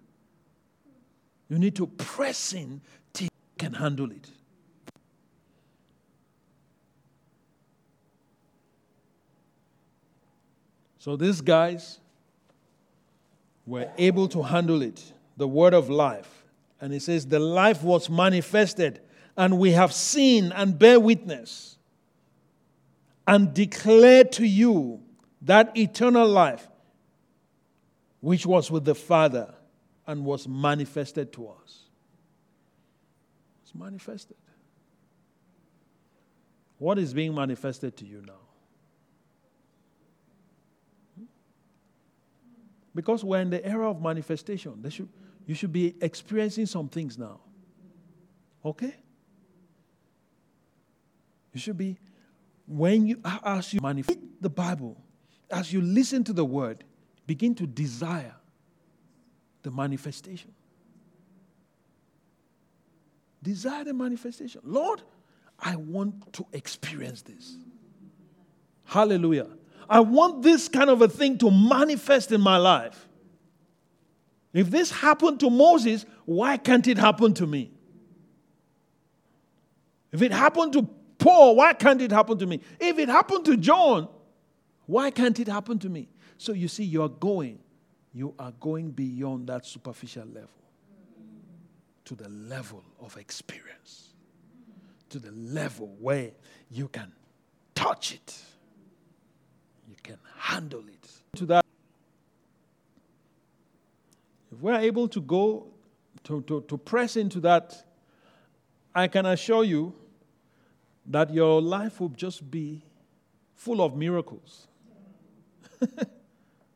You 1.49 1.59
need 1.59 1.77
to 1.77 1.87
press 1.87 2.53
in 2.53 2.81
till 3.13 3.25
you 3.25 3.31
can 3.59 3.75
handle 3.75 4.11
it. 4.11 4.31
So 10.99 11.17
these 11.17 11.41
guys 11.41 11.99
were 13.67 13.91
able 13.99 14.29
to 14.29 14.43
handle 14.43 14.83
it, 14.83 15.03
the 15.37 15.49
word 15.49 15.75
of 15.75 15.91
life. 15.91 16.45
And 16.81 16.93
he 16.93 16.99
says, 16.99 17.27
The 17.27 17.39
life 17.39 17.83
was 17.83 18.09
manifested, 18.09 19.01
and 19.37 19.59
we 19.59 19.73
have 19.73 19.93
seen 19.93 20.53
and 20.53 20.79
bear 20.79 21.01
witness, 21.01 21.72
and 23.33 23.55
declare 23.55 24.25
to 24.25 24.47
you 24.47 25.01
that 25.41 25.75
eternal 25.75 26.29
life 26.29 26.69
which 28.21 28.45
was 28.45 28.71
with 28.71 28.85
the 28.85 28.95
Father 28.95 29.55
and 30.07 30.23
was 30.23 30.47
manifested 30.47 31.33
to 31.33 31.49
us. 31.49 31.85
It's 33.63 33.75
manifested. 33.75 34.37
What 36.77 36.99
is 36.99 37.15
being 37.15 37.35
manifested 37.35 37.97
to 37.97 38.05
you 38.05 38.23
now? 38.27 38.35
Because 42.95 43.25
we're 43.25 43.41
in 43.41 43.49
the 43.49 43.65
era 43.65 43.89
of 43.89 44.03
manifestation. 44.03 44.85
Should, 44.91 45.09
you 45.47 45.55
should 45.55 45.73
be 45.73 45.95
experiencing 46.03 46.67
some 46.67 46.91
things 46.91 47.17
now. 47.17 47.41
Okay? 48.63 48.95
You 51.55 51.61
should 51.61 51.79
be, 51.79 51.97
when 52.73 53.07
you, 53.07 53.21
as 53.45 53.73
you 53.75 53.81
manifest 53.81 54.19
the 54.41 54.49
Bible, 54.49 54.97
as 55.51 55.73
you 55.73 55.81
listen 55.83 56.25
to 56.25 56.33
the 56.33 56.45
word, 56.45 56.85
begin 57.27 57.55
to 57.57 57.67
desire 57.67 58.35
the 59.63 59.71
manifestation. 59.71 60.53
Desire 63.43 63.85
the 63.85 63.93
manifestation. 63.93 64.63
Lord, 64.65 65.03
I 65.59 65.77
want 65.77 66.33
to 66.35 66.47
experience 66.53 67.23
this. 67.23 67.57
Hallelujah. 68.85 69.49
I 69.89 70.01
want 70.01 70.43
this 70.43 70.69
kind 70.69 70.89
of 70.89 71.03
a 71.03 71.09
thing 71.09 71.39
to 71.39 71.51
manifest 71.51 72.33
in 72.33 72.41
my 72.41 72.57
life. 72.57 73.09
If 74.55 74.71
this 74.71 74.91
happened 74.91 75.41
to 75.41 75.51
Moses, 75.51 76.07
why 76.25 76.57
can't 76.57 76.87
it 76.87 76.99
happen 76.99 77.35
to 77.35 77.47
me? 77.47 77.71
If 80.13 80.23
it 80.23 80.33
happened 80.33 80.73
to 80.75 80.89
Paul, 81.23 81.57
why 81.57 81.73
can't 81.73 82.01
it 82.01 82.11
happen 82.11 82.39
to 82.39 82.47
me? 82.47 82.61
If 82.81 82.99
it 82.99 83.09
happened 83.09 83.45
to 83.47 83.57
John, 83.57 84.09
why 84.87 85.11
can't 85.11 85.39
it 85.39 85.49
happen 85.49 85.79
to 85.81 85.89
me? 85.89 86.09
So 86.39 86.53
you 86.53 86.69
see, 86.69 86.85
you 86.85 87.03
are 87.03 87.09
going, 87.09 87.59
you 88.13 88.35
are 88.39 88.53
going 88.53 88.91
beyond 88.91 89.47
that 89.49 89.65
superficial 89.65 90.27
level 90.27 90.49
to 92.05 92.15
the 92.15 92.29
level 92.29 92.83
of 93.01 93.17
experience, 93.17 94.15
to 95.11 95.19
the 95.19 95.31
level 95.31 95.95
where 96.01 96.33
you 96.71 96.89
can 96.89 97.13
touch 97.75 98.13
it 98.13 98.43
you 99.93 99.97
can 100.03 100.19
handle 100.37 100.85
it. 100.89 101.09
To 101.37 101.47
that, 101.47 101.65
if 104.51 104.61
we're 104.61 104.81
able 104.81 105.09
to 105.09 105.21
go 105.21 105.67
to, 106.25 106.43
to, 106.43 106.63
to 106.63 106.79
press 106.79 107.17
into 107.17 107.41
that, 107.41 107.85
I 108.95 109.09
can 109.09 109.27
assure 109.27 109.65
you 109.65 109.95
that 111.07 111.33
your 111.33 111.61
life 111.61 112.01
will 112.01 112.11
just 112.11 112.51
be 112.51 112.83
full 113.55 113.83
of 113.83 113.97
miracles. 113.97 114.67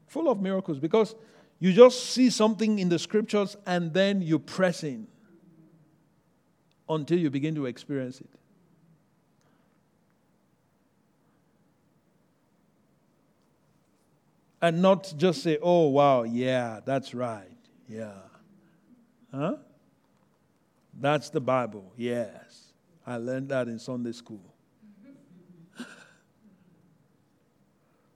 full 0.07 0.29
of 0.29 0.41
miracles 0.41 0.79
because 0.79 1.14
you 1.59 1.72
just 1.72 2.11
see 2.11 2.31
something 2.31 2.79
in 2.79 2.89
the 2.89 2.99
scriptures 2.99 3.57
and 3.66 3.93
then 3.93 4.20
you 4.22 4.39
press 4.39 4.85
in 4.85 5.07
until 6.89 7.18
you 7.18 7.31
begin 7.31 7.55
to 7.55 7.66
experience 7.66 8.20
it. 8.20 8.31
And 14.61 14.83
not 14.83 15.12
just 15.16 15.43
say, 15.43 15.59
oh, 15.61 15.89
wow, 15.89 16.22
yeah, 16.22 16.81
that's 16.85 17.14
right. 17.14 17.47
Yeah. 17.89 18.12
Huh? 19.33 19.57
That's 20.99 21.31
the 21.31 21.41
Bible. 21.41 21.93
Yes. 21.97 22.66
I 23.07 23.17
learned 23.19 23.51
that 23.51 23.69
in 23.69 23.79
Sunday 23.79 24.13
school. 24.13 24.43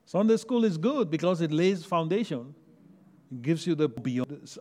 Sunday 0.04 0.36
school 0.38 0.64
is 0.64 0.76
good 0.76 1.08
because 1.08 1.40
it 1.40 1.52
lays 1.52 1.84
foundation. 1.84 2.52
It 3.30 3.42
gives 3.42 3.64
you 3.64 3.76
the 3.76 3.88
beyond 3.88 4.58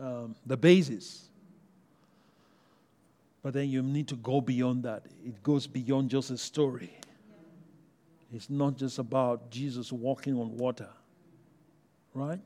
um, 0.00 0.34
the 0.44 0.56
basis. 0.56 1.28
But 3.40 3.54
then 3.54 3.70
you 3.70 3.82
need 3.82 4.08
to 4.08 4.16
go 4.16 4.40
beyond 4.40 4.82
that. 4.82 5.06
It 5.24 5.42
goes 5.44 5.68
beyond 5.68 6.10
just 6.10 6.30
a 6.30 6.38
story. 6.38 6.92
It's 8.32 8.50
not 8.50 8.76
just 8.76 8.98
about 8.98 9.48
Jesus 9.50 9.92
walking 9.92 10.34
on 10.34 10.56
water, 10.56 10.88
right? 12.12 12.40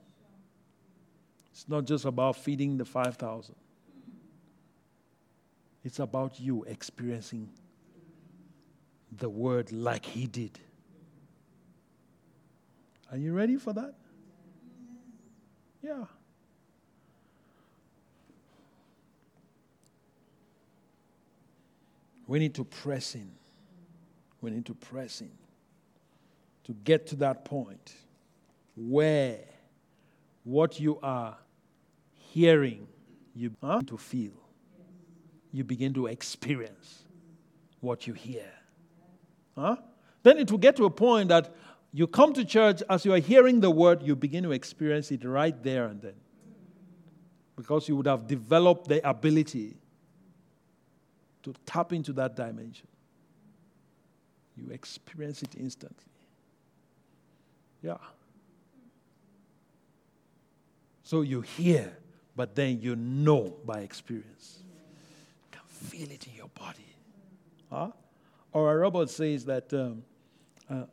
It's 1.50 1.66
not 1.66 1.86
just 1.86 2.04
about 2.04 2.36
feeding 2.36 2.76
the 2.76 2.84
5,000. 2.84 3.54
It's 5.84 5.98
about 5.98 6.38
you 6.38 6.64
experiencing 6.64 7.48
the 9.18 9.28
word 9.28 9.72
like 9.72 10.04
he 10.06 10.26
did. 10.26 10.58
Are 13.10 13.18
you 13.18 13.32
ready 13.32 13.56
for 13.56 13.72
that? 13.72 13.94
Yeah. 15.82 16.04
We 22.26 22.38
need 22.38 22.54
to 22.54 22.64
press 22.64 23.14
in. 23.14 23.30
We 24.40 24.50
need 24.50 24.64
to 24.66 24.74
press 24.74 25.20
in 25.20 25.30
to 26.64 26.72
get 26.84 27.06
to 27.08 27.16
that 27.16 27.44
point 27.44 27.94
where 28.76 29.38
what 30.44 30.80
you 30.80 30.98
are 31.02 31.36
hearing, 32.30 32.86
you 33.34 33.54
huh, 33.62 33.82
to 33.86 33.96
feel. 33.96 34.41
You 35.52 35.64
begin 35.64 35.94
to 35.94 36.06
experience 36.06 37.02
what 37.80 38.06
you 38.06 38.14
hear. 38.14 38.50
Huh? 39.56 39.76
Then 40.22 40.38
it 40.38 40.50
will 40.50 40.58
get 40.58 40.76
to 40.76 40.86
a 40.86 40.90
point 40.90 41.28
that 41.28 41.54
you 41.92 42.06
come 42.06 42.32
to 42.34 42.44
church, 42.44 42.82
as 42.88 43.04
you 43.04 43.12
are 43.12 43.18
hearing 43.18 43.60
the 43.60 43.70
word, 43.70 44.02
you 44.02 44.16
begin 44.16 44.44
to 44.44 44.52
experience 44.52 45.10
it 45.10 45.24
right 45.24 45.62
there 45.62 45.86
and 45.86 46.00
then. 46.00 46.14
Because 47.54 47.86
you 47.86 47.96
would 47.96 48.06
have 48.06 48.26
developed 48.26 48.88
the 48.88 49.06
ability 49.06 49.76
to 51.42 51.54
tap 51.66 51.92
into 51.92 52.12
that 52.14 52.34
dimension. 52.34 52.88
You 54.56 54.70
experience 54.70 55.42
it 55.42 55.54
instantly. 55.58 56.12
Yeah. 57.82 57.98
So 61.02 61.20
you 61.20 61.42
hear, 61.42 61.94
but 62.34 62.54
then 62.54 62.80
you 62.80 62.96
know 62.96 63.54
by 63.66 63.80
experience. 63.80 64.61
Feel 65.82 66.10
it 66.10 66.26
in 66.26 66.34
your 66.34 66.48
body. 66.48 66.94
Huh? 67.70 67.90
Oral 68.52 68.76
Roberts 68.76 69.14
says 69.14 69.44
that 69.46 69.72
um, 69.72 70.02
uh, 70.68 70.84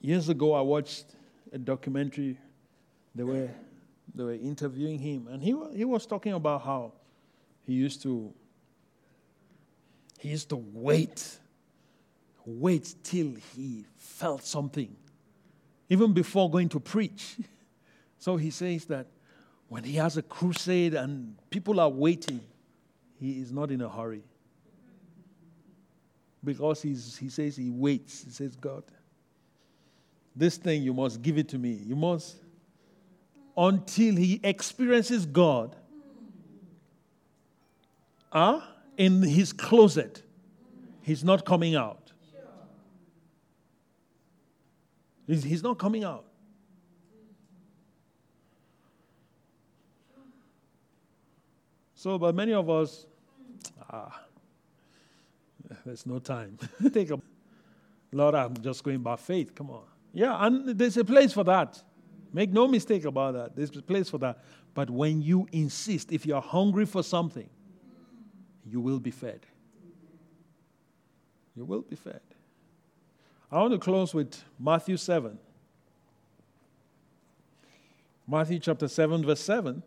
years 0.00 0.28
ago 0.28 0.54
I 0.54 0.60
watched 0.60 1.06
a 1.52 1.58
documentary. 1.58 2.38
They 3.14 3.22
were, 3.22 3.48
they 4.14 4.24
were 4.24 4.34
interviewing 4.34 4.98
him, 4.98 5.28
and 5.28 5.42
he, 5.42 5.54
he 5.74 5.84
was 5.84 6.06
talking 6.06 6.32
about 6.32 6.62
how 6.62 6.92
he 7.66 7.74
used 7.74 8.02
to 8.02 8.32
he 10.20 10.28
used 10.28 10.50
to 10.50 10.56
wait, 10.74 11.38
wait 12.44 12.94
till 13.02 13.34
he 13.56 13.86
felt 13.96 14.44
something, 14.44 14.94
even 15.88 16.12
before 16.12 16.50
going 16.50 16.68
to 16.70 16.80
preach. 16.80 17.36
So 18.22 18.36
he 18.36 18.50
says 18.50 18.84
that 18.84 19.06
when 19.70 19.82
he 19.82 19.94
has 19.94 20.18
a 20.18 20.22
crusade 20.22 20.92
and 20.92 21.36
people 21.48 21.80
are 21.80 21.88
waiting, 21.88 22.42
he 23.20 23.40
is 23.40 23.52
not 23.52 23.70
in 23.70 23.82
a 23.82 23.88
hurry. 23.88 24.22
Because 26.42 26.80
he's, 26.80 27.18
he 27.18 27.28
says 27.28 27.54
he 27.54 27.68
waits. 27.68 28.24
He 28.24 28.30
says, 28.30 28.56
God, 28.56 28.82
this 30.34 30.56
thing 30.56 30.82
you 30.82 30.94
must 30.94 31.20
give 31.20 31.36
it 31.36 31.48
to 31.50 31.58
me. 31.58 31.72
You 31.72 31.96
must, 31.96 32.36
until 33.56 34.16
he 34.16 34.40
experiences 34.42 35.26
God. 35.26 35.76
Ah? 38.32 38.66
In 38.96 39.22
his 39.22 39.52
closet, 39.52 40.22
he's 41.02 41.22
not 41.22 41.44
coming 41.44 41.74
out. 41.74 42.12
He's, 45.26 45.44
he's 45.44 45.62
not 45.62 45.78
coming 45.78 46.04
out. 46.04 46.24
So, 51.94 52.18
but 52.18 52.34
many 52.34 52.54
of 52.54 52.70
us, 52.70 53.04
ah, 53.92 54.20
there's 55.84 56.06
no 56.06 56.18
time. 56.18 56.58
Take 56.92 57.10
a, 57.10 57.20
Lord, 58.12 58.34
I'm 58.34 58.56
just 58.56 58.82
going 58.82 59.00
by 59.00 59.16
faith. 59.16 59.54
Come 59.54 59.70
on. 59.70 59.82
Yeah, 60.12 60.36
and 60.44 60.68
there's 60.78 60.96
a 60.96 61.04
place 61.04 61.32
for 61.32 61.44
that. 61.44 61.82
Make 62.32 62.50
no 62.50 62.68
mistake 62.68 63.04
about 63.04 63.34
that. 63.34 63.56
There's 63.56 63.76
a 63.76 63.82
place 63.82 64.08
for 64.08 64.18
that. 64.18 64.38
But 64.74 64.90
when 64.90 65.20
you 65.22 65.48
insist, 65.52 66.12
if 66.12 66.24
you're 66.26 66.40
hungry 66.40 66.86
for 66.86 67.02
something, 67.02 67.48
you 68.64 68.80
will 68.80 69.00
be 69.00 69.10
fed. 69.10 69.40
You 71.56 71.64
will 71.64 71.82
be 71.82 71.96
fed. 71.96 72.20
I 73.50 73.60
want 73.60 73.72
to 73.72 73.78
close 73.78 74.14
with 74.14 74.42
Matthew 74.58 74.96
7. 74.96 75.38
Matthew 78.28 78.60
chapter 78.60 78.86
7, 78.86 79.24
verse 79.24 79.40
7. 79.40 79.82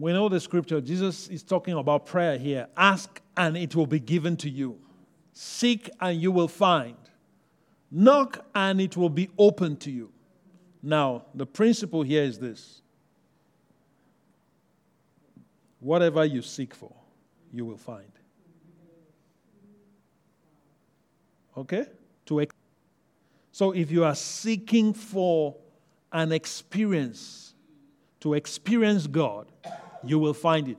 We 0.00 0.14
know 0.14 0.30
the 0.30 0.40
scripture. 0.40 0.80
Jesus 0.80 1.28
is 1.28 1.42
talking 1.42 1.74
about 1.74 2.06
prayer 2.06 2.38
here. 2.38 2.68
Ask 2.74 3.20
and 3.36 3.54
it 3.54 3.76
will 3.76 3.86
be 3.86 4.00
given 4.00 4.34
to 4.38 4.48
you. 4.48 4.78
Seek 5.34 5.90
and 6.00 6.18
you 6.18 6.32
will 6.32 6.48
find. 6.48 6.96
Knock 7.90 8.46
and 8.54 8.80
it 8.80 8.96
will 8.96 9.10
be 9.10 9.28
open 9.36 9.76
to 9.76 9.90
you. 9.90 10.10
Now, 10.82 11.26
the 11.34 11.44
principle 11.44 12.02
here 12.02 12.22
is 12.22 12.38
this 12.38 12.80
Whatever 15.80 16.24
you 16.24 16.40
seek 16.40 16.74
for, 16.74 16.94
you 17.52 17.66
will 17.66 17.76
find. 17.76 18.10
Okay? 21.58 21.84
To 22.24 22.40
ex- 22.40 22.54
so 23.52 23.72
if 23.72 23.90
you 23.90 24.04
are 24.04 24.14
seeking 24.14 24.94
for 24.94 25.56
an 26.10 26.32
experience, 26.32 27.52
to 28.20 28.32
experience 28.32 29.06
God, 29.06 29.52
you 30.04 30.18
will 30.18 30.34
find 30.34 30.68
it. 30.68 30.78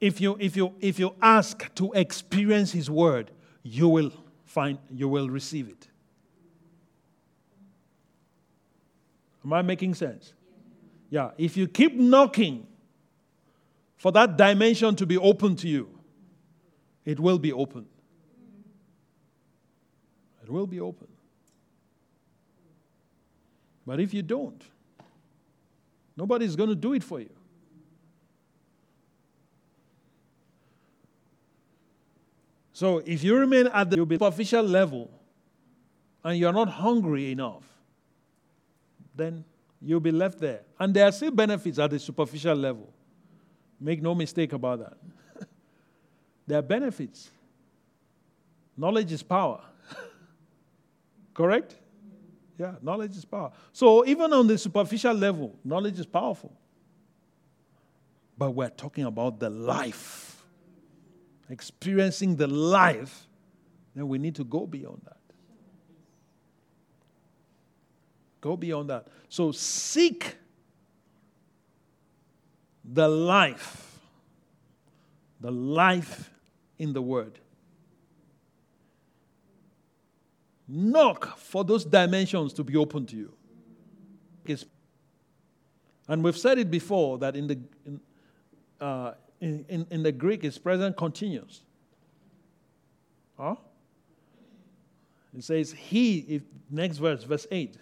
If 0.00 0.20
you, 0.20 0.36
if 0.38 0.56
you, 0.56 0.74
if 0.80 0.98
you 0.98 1.14
ask 1.20 1.74
to 1.74 1.92
experience 1.92 2.72
His 2.72 2.88
word, 2.88 3.30
you 3.62 3.88
will 3.88 4.12
find, 4.44 4.78
you 4.90 5.08
will 5.08 5.28
receive 5.28 5.68
it. 5.68 5.88
Am 9.44 9.52
I 9.52 9.62
making 9.62 9.94
sense? 9.94 10.34
Yeah. 11.10 11.30
If 11.38 11.56
you 11.56 11.66
keep 11.66 11.94
knocking 11.94 12.66
for 13.96 14.12
that 14.12 14.36
dimension 14.36 14.94
to 14.96 15.06
be 15.06 15.16
open 15.16 15.56
to 15.56 15.68
you, 15.68 15.88
it 17.04 17.18
will 17.18 17.38
be 17.38 17.52
open. 17.52 17.86
It 20.42 20.50
will 20.50 20.66
be 20.66 20.80
open. 20.80 21.07
But 23.88 24.00
if 24.00 24.12
you 24.12 24.20
don't, 24.20 24.62
nobody's 26.14 26.54
going 26.54 26.68
to 26.68 26.74
do 26.74 26.92
it 26.92 27.02
for 27.02 27.20
you. 27.20 27.30
So 32.74 32.98
if 32.98 33.24
you 33.24 33.34
remain 33.34 33.68
at 33.68 33.88
the 33.88 33.96
superficial 33.96 34.62
level 34.62 35.10
and 36.22 36.38
you're 36.38 36.52
not 36.52 36.68
hungry 36.68 37.32
enough, 37.32 37.64
then 39.16 39.42
you'll 39.80 40.00
be 40.00 40.12
left 40.12 40.38
there. 40.38 40.60
And 40.78 40.92
there 40.92 41.06
are 41.06 41.12
still 41.12 41.30
benefits 41.30 41.78
at 41.78 41.88
the 41.88 41.98
superficial 41.98 42.56
level. 42.56 42.92
Make 43.80 44.02
no 44.02 44.14
mistake 44.14 44.52
about 44.52 44.80
that. 44.80 44.98
there 46.46 46.58
are 46.58 46.62
benefits. 46.76 47.30
Knowledge 48.76 49.12
is 49.12 49.22
power. 49.22 49.62
Correct? 51.32 51.74
Yeah, 52.58 52.74
knowledge 52.82 53.16
is 53.16 53.24
power. 53.24 53.52
So 53.72 54.04
even 54.04 54.32
on 54.32 54.46
the 54.48 54.58
superficial 54.58 55.14
level, 55.14 55.56
knowledge 55.64 55.98
is 55.98 56.06
powerful. 56.06 56.52
but 58.38 58.52
we're 58.52 58.70
talking 58.70 59.04
about 59.04 59.40
the 59.40 59.50
life. 59.50 60.44
Experiencing 61.50 62.36
the 62.36 62.46
life, 62.46 63.26
then 63.94 64.06
we 64.06 64.18
need 64.18 64.36
to 64.36 64.44
go 64.44 64.66
beyond 64.66 65.02
that. 65.04 65.16
Go 68.40 68.56
beyond 68.56 68.90
that. 68.90 69.08
So 69.28 69.50
seek 69.50 70.36
the 72.84 73.08
life, 73.08 73.98
the 75.40 75.50
life 75.50 76.30
in 76.78 76.92
the 76.92 77.02
Word. 77.02 77.40
Knock 80.68 81.38
for 81.38 81.64
those 81.64 81.84
dimensions 81.84 82.52
to 82.54 82.64
be 82.64 82.76
open 82.76 83.06
to 83.06 83.16
you. 83.16 83.32
And 86.08 86.24
we've 86.24 86.36
said 86.36 86.58
it 86.58 86.70
before 86.70 87.18
that 87.18 87.36
in 87.36 87.46
the, 87.46 87.58
in, 87.84 88.00
uh, 88.80 89.12
in, 89.40 89.64
in, 89.68 89.86
in, 89.90 90.02
the 90.02 90.10
Greek, 90.10 90.42
it's 90.42 90.56
present 90.56 90.96
continuous. 90.96 91.60
Huh? 93.36 93.56
It 95.36 95.44
says, 95.44 95.70
He, 95.72 96.20
if, 96.20 96.42
next 96.70 96.96
verse, 96.96 97.24
verse 97.24 97.46
8. 97.50 97.76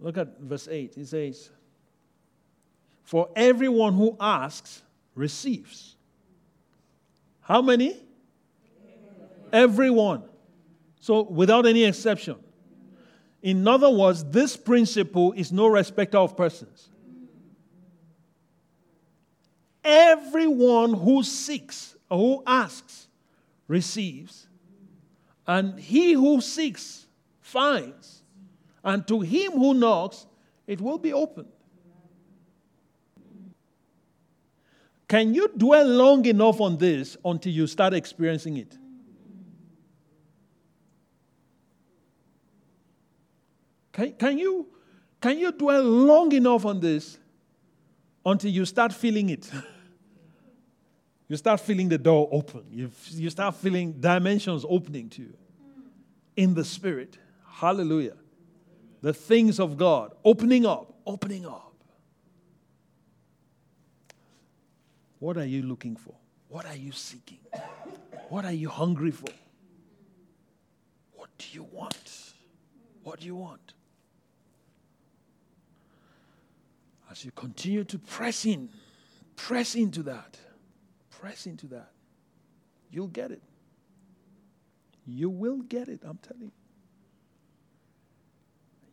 Look 0.00 0.18
at 0.18 0.38
verse 0.38 0.68
8. 0.70 0.98
It 0.98 1.06
says, 1.06 1.50
For 3.02 3.30
everyone 3.34 3.94
who 3.94 4.16
asks 4.20 4.82
receives. 5.14 5.96
How 7.40 7.62
many? 7.62 7.96
Everyone. 9.50 10.24
So, 11.04 11.20
without 11.20 11.66
any 11.66 11.84
exception. 11.84 12.36
In 13.42 13.68
other 13.68 13.90
words, 13.90 14.24
this 14.24 14.56
principle 14.56 15.32
is 15.32 15.52
no 15.52 15.66
respecter 15.66 16.16
of 16.16 16.34
persons. 16.34 16.88
Everyone 19.84 20.94
who 20.94 21.22
seeks 21.22 21.94
or 22.08 22.16
who 22.16 22.42
asks 22.46 23.08
receives, 23.68 24.46
and 25.46 25.78
he 25.78 26.14
who 26.14 26.40
seeks 26.40 27.04
finds, 27.42 28.22
and 28.82 29.06
to 29.06 29.20
him 29.20 29.52
who 29.52 29.74
knocks 29.74 30.24
it 30.66 30.80
will 30.80 30.96
be 30.96 31.12
opened. 31.12 31.52
Can 35.06 35.34
you 35.34 35.50
dwell 35.54 35.86
long 35.86 36.24
enough 36.24 36.62
on 36.62 36.78
this 36.78 37.18
until 37.22 37.52
you 37.52 37.66
start 37.66 37.92
experiencing 37.92 38.56
it? 38.56 38.78
Can, 43.94 44.12
can, 44.14 44.38
you, 44.38 44.66
can 45.20 45.38
you 45.38 45.52
dwell 45.52 45.82
long 45.82 46.32
enough 46.32 46.66
on 46.66 46.80
this 46.80 47.16
until 48.26 48.50
you 48.50 48.66
start 48.66 48.92
feeling 48.92 49.30
it? 49.30 49.50
You 51.26 51.38
start 51.38 51.60
feeling 51.60 51.88
the 51.88 51.96
door 51.96 52.28
open. 52.30 52.64
You, 52.70 52.90
you 53.12 53.30
start 53.30 53.56
feeling 53.56 53.94
dimensions 53.94 54.62
opening 54.68 55.08
to 55.08 55.22
you 55.22 55.34
in 56.36 56.52
the 56.52 56.64
spirit. 56.64 57.16
Hallelujah. 57.48 58.16
The 59.00 59.14
things 59.14 59.58
of 59.58 59.78
God 59.78 60.14
opening 60.22 60.66
up, 60.66 60.94
opening 61.06 61.46
up. 61.46 61.72
What 65.18 65.38
are 65.38 65.46
you 65.46 65.62
looking 65.62 65.96
for? 65.96 66.14
What 66.48 66.66
are 66.66 66.76
you 66.76 66.92
seeking? 66.92 67.38
What 68.28 68.44
are 68.44 68.52
you 68.52 68.68
hungry 68.68 69.10
for? 69.10 69.32
What 71.14 71.30
do 71.38 71.46
you 71.52 71.66
want? 71.72 72.34
What 73.02 73.20
do 73.20 73.26
you 73.26 73.34
want? 73.34 73.72
As 77.14 77.24
you 77.24 77.30
continue 77.30 77.84
to 77.84 77.98
press 77.98 78.44
in, 78.44 78.68
press 79.36 79.74
into 79.74 80.02
that 80.02 80.36
press 81.24 81.46
into 81.46 81.66
that. 81.68 81.90
You'll 82.90 83.06
get 83.06 83.30
it. 83.30 83.42
You 85.06 85.30
will 85.30 85.62
get 85.62 85.88
it, 85.88 86.02
I'm 86.04 86.18
telling 86.18 86.42
you. 86.42 86.52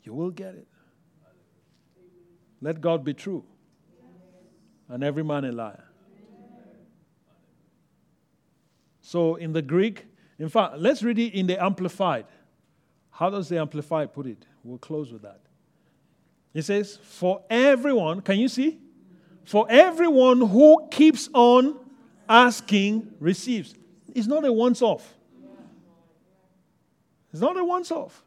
You 0.05 0.13
will 0.13 0.31
get 0.31 0.55
it. 0.55 0.65
Let 2.61 2.79
God 2.79 3.03
be 3.03 3.13
true 3.13 3.43
and 4.87 5.03
every 5.03 5.25
man 5.25 5.43
a 5.43 5.51
liar. 5.51 5.83
So 9.01 9.35
in 9.35 9.51
the 9.51 9.61
Greek, 9.61 10.05
in 10.39 10.47
fact, 10.47 10.77
let's 10.77 11.03
read 11.03 11.19
it 11.19 11.33
in 11.33 11.47
the 11.47 11.61
Amplified. 11.61 12.27
How 13.09 13.29
does 13.29 13.49
the 13.49 13.59
Amplified 13.59 14.13
put 14.13 14.25
it? 14.25 14.45
We'll 14.63 14.77
close 14.77 15.11
with 15.11 15.23
that. 15.23 15.41
It 16.53 16.63
says, 16.63 16.97
For 17.01 17.43
everyone, 17.49 18.21
can 18.21 18.39
you 18.39 18.47
see? 18.47 18.79
For 19.45 19.65
everyone 19.69 20.41
who 20.41 20.87
keeps 20.91 21.29
on 21.33 21.79
asking 22.27 23.11
receives. 23.19 23.75
It's 24.13 24.27
not 24.27 24.45
a 24.45 24.51
once 24.51 24.81
off. 24.81 25.13
It's 27.31 27.41
not 27.41 27.57
a 27.57 27.63
once 27.63 27.91
off. 27.91 28.23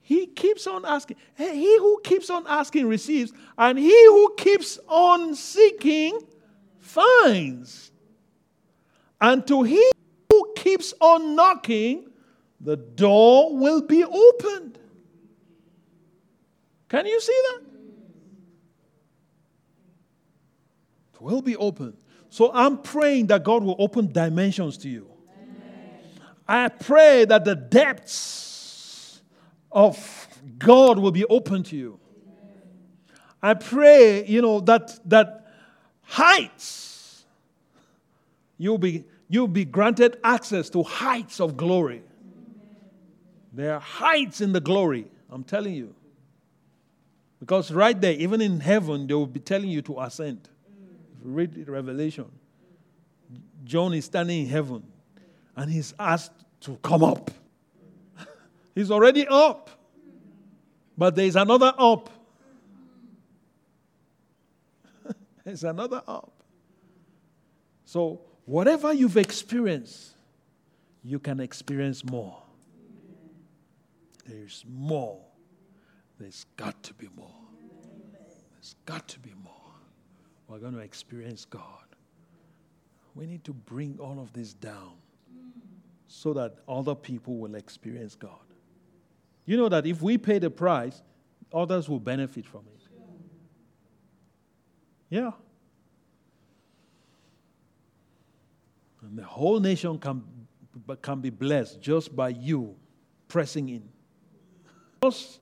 He 0.00 0.26
keeps 0.26 0.66
on 0.66 0.84
asking. 0.84 1.16
He 1.36 1.78
who 1.78 2.00
keeps 2.02 2.30
on 2.30 2.46
asking 2.46 2.86
receives, 2.86 3.32
and 3.58 3.78
he 3.78 4.06
who 4.06 4.34
keeps 4.36 4.78
on 4.88 5.34
seeking 5.34 6.20
finds. 6.78 7.90
And 9.20 9.46
to 9.48 9.62
he 9.64 9.90
who 10.30 10.52
keeps 10.56 10.94
on 11.00 11.36
knocking, 11.36 12.08
the 12.60 12.76
door 12.76 13.56
will 13.56 13.82
be 13.82 14.04
opened. 14.04 14.78
Can 16.88 17.06
you 17.06 17.20
see 17.20 17.40
that? 17.50 17.60
It 21.14 21.20
will 21.20 21.42
be 21.42 21.56
open. 21.56 21.96
So 22.30 22.50
I'm 22.52 22.78
praying 22.78 23.26
that 23.28 23.44
God 23.44 23.62
will 23.62 23.76
open 23.78 24.12
dimensions 24.12 24.78
to 24.78 24.88
you. 24.88 25.08
Amen. 25.32 25.98
I 26.46 26.68
pray 26.68 27.24
that 27.24 27.44
the 27.44 27.54
depths 27.54 29.22
of 29.72 30.28
God 30.58 30.98
will 30.98 31.12
be 31.12 31.24
open 31.24 31.62
to 31.64 31.76
you. 31.76 32.00
I 33.42 33.54
pray, 33.54 34.26
you 34.26 34.42
know, 34.42 34.60
that 34.60 34.98
that 35.08 35.46
heights 36.02 37.24
you'll 38.56 38.78
be 38.78 39.04
you'll 39.28 39.48
be 39.48 39.64
granted 39.64 40.18
access 40.24 40.68
to 40.70 40.82
heights 40.82 41.40
of 41.40 41.56
glory. 41.56 42.02
There 43.52 43.74
are 43.74 43.80
heights 43.80 44.40
in 44.40 44.52
the 44.52 44.60
glory, 44.60 45.06
I'm 45.30 45.44
telling 45.44 45.74
you. 45.74 45.94
Because 47.40 47.70
right 47.70 47.98
there, 47.98 48.12
even 48.12 48.40
in 48.40 48.60
heaven, 48.60 49.06
they 49.06 49.14
will 49.14 49.26
be 49.26 49.40
telling 49.40 49.68
you 49.68 49.82
to 49.82 50.00
ascend 50.00 50.48
read 51.22 51.68
Revelation, 51.68 52.26
John 53.64 53.94
is 53.94 54.06
standing 54.06 54.42
in 54.42 54.48
heaven 54.48 54.82
and 55.56 55.70
he's 55.70 55.94
asked 55.98 56.32
to 56.60 56.76
come 56.82 57.04
up. 57.04 57.30
he's 58.74 58.90
already 58.90 59.26
up, 59.26 59.70
but 60.96 61.14
there 61.14 61.26
is 61.26 61.36
another 61.36 61.72
up. 61.76 62.10
There's 65.44 65.64
another 65.64 66.02
up. 66.06 66.32
So, 67.84 68.20
whatever 68.44 68.92
you've 68.92 69.16
experienced, 69.16 70.14
you 71.02 71.18
can 71.18 71.40
experience 71.40 72.04
more. 72.04 72.42
There's 74.26 74.64
more. 74.68 75.22
There's 76.18 76.46
got 76.56 76.82
to 76.84 76.94
be 76.94 77.08
more. 77.16 77.30
There's 78.54 78.74
got 78.86 79.06
to 79.08 79.20
be 79.20 79.32
more 79.42 79.58
we're 80.48 80.58
going 80.58 80.72
to 80.72 80.80
experience 80.80 81.44
God. 81.44 81.62
We 83.14 83.26
need 83.26 83.44
to 83.44 83.52
bring 83.52 83.98
all 84.00 84.18
of 84.18 84.32
this 84.32 84.54
down 84.54 84.94
so 86.06 86.32
that 86.32 86.56
other 86.66 86.94
people 86.94 87.36
will 87.36 87.54
experience 87.54 88.14
God. 88.14 88.32
You 89.44 89.56
know 89.56 89.68
that 89.68 89.86
if 89.86 90.00
we 90.00 90.16
pay 90.16 90.38
the 90.38 90.50
price, 90.50 91.02
others 91.52 91.88
will 91.88 92.00
benefit 92.00 92.46
from 92.46 92.62
it. 92.74 92.82
Yeah. 95.10 95.30
And 99.02 99.18
the 99.18 99.24
whole 99.24 99.60
nation 99.60 99.98
can, 99.98 100.22
can 101.02 101.20
be 101.20 101.30
blessed 101.30 101.80
just 101.80 102.14
by 102.14 102.30
you 102.30 102.74
pressing 103.26 103.68
in. 103.68 103.88
Just, 105.02 105.40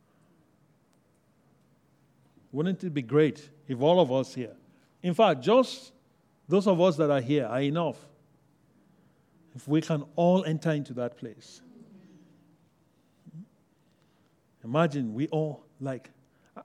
wouldn't 2.52 2.82
it 2.84 2.94
be 2.94 3.02
great 3.02 3.48
if 3.68 3.80
all 3.80 4.00
of 4.00 4.12
us 4.12 4.34
here 4.34 4.56
in 5.06 5.14
fact, 5.14 5.40
just 5.40 5.92
those 6.48 6.66
of 6.66 6.80
us 6.80 6.96
that 6.96 7.10
are 7.12 7.20
here 7.20 7.46
are 7.46 7.60
enough. 7.60 7.96
If 9.54 9.68
we 9.68 9.80
can 9.80 10.04
all 10.16 10.44
enter 10.44 10.72
into 10.72 10.92
that 10.94 11.16
place. 11.16 11.62
Imagine 14.64 15.14
we 15.14 15.28
all, 15.28 15.64
like, 15.80 16.10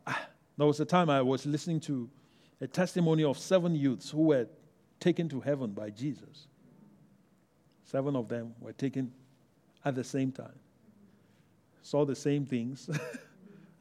ah, 0.08 0.28
there 0.58 0.66
was 0.66 0.80
a 0.80 0.86
time 0.86 1.12
I 1.12 1.22
was 1.22 1.46
listening 1.46 1.80
to 1.82 2.10
a 2.60 2.68
testimony 2.68 3.24
of 3.24 3.38
seven 3.38 3.76
youths 3.76 4.10
who 4.10 4.24
were 4.24 4.48
taken 5.00 5.30
to 5.30 5.40
heaven 5.40 5.70
by 5.70 5.92
Jesus. 5.92 6.48
Seven 7.86 8.16
of 8.16 8.28
them 8.28 8.56
were 8.60 8.74
taken 8.74 9.12
at 9.86 9.94
the 9.94 10.04
same 10.04 10.32
time, 10.32 10.58
saw 11.84 12.06
the 12.06 12.16
same 12.16 12.48
things, 12.48 12.90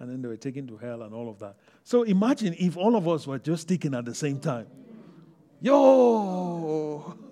and 0.01 0.11
then 0.11 0.23
they 0.23 0.29
were 0.29 0.37
taken 0.37 0.67
to 0.67 0.77
hell 0.79 1.03
and 1.03 1.15
all 1.15 1.29
of 1.29 1.39
that. 1.39 1.57
So 1.85 2.03
imagine 2.03 2.57
if 2.59 2.77
all 2.77 2.97
of 2.97 3.07
us 3.07 3.27
were 3.27 3.39
just 3.39 3.69
taken 3.69 3.95
at 3.95 4.07
the 4.07 4.15
same 4.15 4.41
time. 4.41 4.67
Yo! 5.61 7.17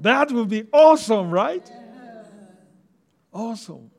That 0.00 0.30
would 0.30 0.48
be 0.48 0.64
awesome, 0.72 1.32
right? 1.32 1.68
Awesome. 3.32 3.90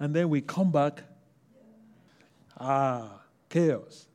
And 0.00 0.12
then 0.12 0.28
we 0.28 0.40
come 0.40 0.72
back. 0.72 1.04
Ah, 2.58 3.20
chaos. 3.48 4.08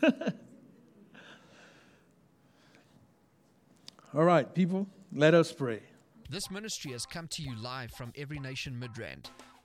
All 4.14 4.24
right, 4.24 4.54
people, 4.54 4.86
let 5.12 5.34
us 5.34 5.50
pray. 5.52 5.82
This 6.30 6.50
ministry 6.50 6.92
has 6.92 7.04
come 7.04 7.26
to 7.28 7.42
you 7.42 7.56
live 7.56 7.90
from 7.90 8.12
Every 8.16 8.38
Nation 8.38 8.80
Midrand. 8.80 9.26